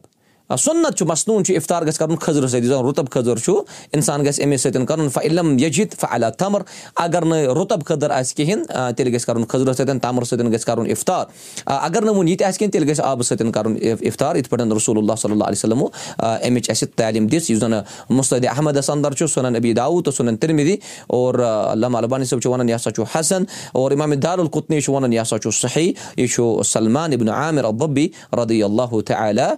سُنت 0.50 0.96
چھُ 0.98 1.06
مصنوٗن 1.06 1.44
چھُ 1.44 1.54
اِفطار 1.56 1.82
گژھِ 1.82 1.98
کَرُن 1.98 2.16
کھٔزرٕ 2.16 2.46
سۭتۍ 2.46 2.60
یُس 2.60 2.68
زَن 2.68 2.84
رُتب 2.86 3.08
کھٔزٕر 3.10 3.36
چھُ 3.36 3.52
اِنسان 3.92 4.24
گژھِ 4.24 4.42
اَمے 4.42 4.56
سۭتۍ 4.56 4.86
کَرُن 4.86 5.08
فعلم 5.08 5.58
یجِد 5.58 5.94
فعلا 6.00 6.28
تَمر 6.30 6.62
اگر 6.96 7.24
نہٕ 7.24 7.54
رُتب 7.56 7.84
خٲطرٕ 7.84 8.10
آسہِ 8.16 8.36
کِہیٖنۍ 8.36 8.92
تیٚلہِ 8.96 9.14
گژھِ 9.14 9.24
کَرُن 9.26 9.44
کھٔزرٕ 9.44 9.72
سۭتۍ 9.72 9.98
تَمرٕ 10.02 10.24
سۭتۍ 10.24 10.52
گژھِ 10.52 10.64
کَرُن 10.64 10.86
اِفطار۔ 10.90 11.24
اگر 11.66 12.02
نہٕ 12.02 12.14
وُنہِ 12.16 12.30
یہِ 12.30 12.38
تہِ 12.38 12.46
آسہِ 12.46 12.58
کِہیٖنۍ 12.58 12.72
تیٚلہِ 12.72 12.90
گژھِ 12.90 13.00
آبہٕ 13.04 13.26
سۭتۍ 13.26 13.52
کَرُن 13.52 13.76
اِفطار۔ 14.00 14.36
یِتھ 14.36 14.48
پٲٹھۍ 14.50 14.76
رسول 14.76 14.98
اللہ 14.98 15.12
صلی 15.18 15.32
اللہ 15.32 15.44
علیہ 15.44 15.58
وسلمو 15.58 15.86
اَمِچ 16.18 16.70
اَسہِ 16.70 16.88
تعلیٖم 16.96 17.26
دِژ۔ 17.26 17.50
یُس 17.50 17.60
زَن 17.60 17.72
مُستعدِ 18.10 18.46
احمدس 18.46 18.90
اندر 18.90 19.12
چھُ 19.12 19.28
سُنن 19.34 19.56
ابی 19.56 19.72
داوٗ 19.72 20.02
تہٕ 20.02 20.14
سُنن 20.16 20.36
تِرمِدی 20.36 20.76
اور 21.06 21.34
علامہ 21.72 21.98
البانی 21.98 22.24
صٲب 22.24 22.40
چھُ 22.40 22.50
وَنان 22.50 22.68
یہِ 22.68 22.76
ہسا 22.76 22.90
چھُ 22.90 23.04
حسن 23.14 23.42
اور 23.72 23.90
اِمام 23.90 24.14
دارالقُطنی 24.14 24.80
چھُ 24.80 24.92
وَنان 24.94 25.12
یہِ 25.12 25.22
ہسا 25.22 25.38
چھُ 25.38 25.52
صحیح 25.52 25.92
یہِ 26.16 26.28
چھُ 26.28 26.62
سلمان 26.64 27.12
ابن 27.12 27.28
عامر 27.28 27.64
اببی 27.64 28.08
رضی 28.32 28.62
اللہ 28.62 29.00
تعالیٰ 29.06 29.52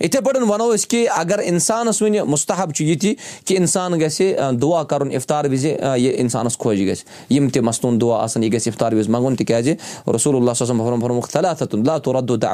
یِتھٕے 0.00 0.20
پٲٹھۍ 0.20 0.48
وَنو 0.48 0.70
أسۍ 0.74 0.88
کہِ 0.88 1.06
اگر 1.16 1.38
اِنسانَس 1.38 2.02
وٕنہِ 2.02 2.20
مُستحب 2.28 2.72
چھُ 2.74 2.84
یہِ 2.84 3.00
تہِ 3.00 3.14
کہِ 3.46 3.56
اِنسان 3.58 4.00
گژھِ 4.00 4.32
دُعا 4.62 4.82
کَرُن 4.90 5.14
اِفطار 5.14 5.44
وِزِ 5.50 5.66
یہِ 5.96 6.14
اِنسانَس 6.20 6.58
خۄش 6.58 6.78
گژھِ 6.78 7.04
یِم 7.32 7.48
تہِ 7.48 7.62
مَستوٗن 7.62 8.00
دُعا 8.00 8.22
آسان 8.24 8.42
یہِ 8.42 8.52
گژھِ 8.52 8.68
اِفطار 8.68 8.92
وِزِ 8.92 9.08
منٛگُن 9.08 9.36
تِکیازِ 9.36 9.72
رسول 10.14 10.36
اللہ 10.36 10.52
فرمُت 11.02 11.32
خلاتُ 11.32 11.64
اللہ 11.72 11.98
تُہ 11.98 12.16
ردُ 12.16 12.44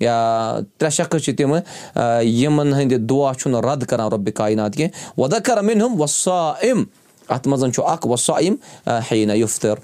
یا 0.00 0.58
ترٛےٚ 0.78 0.90
شخص 0.90 1.24
چھِ 1.24 1.36
تِمہٕ 1.36 2.22
یِمن 2.24 2.72
ہٕنٛدِ 2.72 2.96
دُعا 3.08 3.32
چھُنہٕ 3.38 3.62
رد 3.64 3.84
کران 3.86 4.08
رۄبہِ 4.12 4.32
کاینات 4.34 4.76
کینٛہہ 4.76 5.20
وۄدا 5.20 5.38
کر 5.38 5.62
مِن 5.62 5.82
ہُم 5.82 6.00
وسا 6.00 6.40
اِم 6.62 6.84
اَتھ 7.30 7.48
منٛز 7.48 7.74
چھُ 7.74 7.84
اَکھ 7.86 8.06
وَ 8.06 8.16
سۄایِم 8.16 8.54
ہینہ 9.10 9.32
یفتٕر 9.32 9.78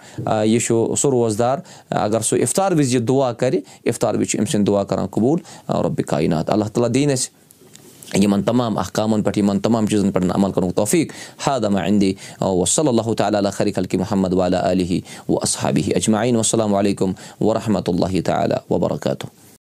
یہِ 0.45 0.61
چھُ 0.61 0.95
سُہ 0.99 1.11
روزدار 1.11 1.59
اگر 1.91 2.21
سُہ 2.21 2.41
اِفطار 2.43 2.73
وِزِ 2.79 2.95
یہِ 2.95 3.07
دُعا 3.09 3.33
کَرِ 3.33 3.61
اِفطار 3.85 4.15
وِزِ 4.15 4.31
چھُ 4.31 4.39
أمۍ 4.39 4.47
سٕنٛدۍ 4.51 4.67
دُعا 4.67 4.85
کَران 4.85 5.07
قبوٗل 5.11 5.39
رۄبہِ 5.85 6.05
کاینات 6.07 6.51
اللہ 6.51 6.65
تعالیٰ 6.75 6.95
دیٖن 6.95 7.11
اَسہِ 7.11 7.35
یِمَن 8.15 8.43
تمام 8.43 8.79
اَکھ 8.79 8.93
کامن 8.93 9.23
پٮ۪ٹھ 9.23 9.39
یِمَن 9.39 9.61
تمام 9.61 9.87
چیٖزَن 9.87 10.11
پٮ۪ٹھ 10.11 10.33
عمل 10.35 10.53
کَرنُک 10.53 10.75
توفیٖق 10.77 11.13
حدما 11.47 11.83
اندے 11.83 12.13
وَ 12.41 12.65
صلی 12.75 12.89
اللہ 12.89 13.13
تعالیٰ 13.19 13.41
علیہ 13.41 13.51
خری 13.57 13.73
خلقی 13.73 13.97
محمد 13.97 14.33
والا 14.33 14.61
علیہ 14.71 15.01
و 15.29 15.39
اصحیح 15.43 15.93
اجمعین 15.97 16.37
وسلام 16.37 16.75
علیکُم 16.75 17.13
ورحمۃ 17.41 17.89
اللہ 17.89 18.21
تعالیٰ 18.25 18.59
وبرکاتہ 18.71 19.27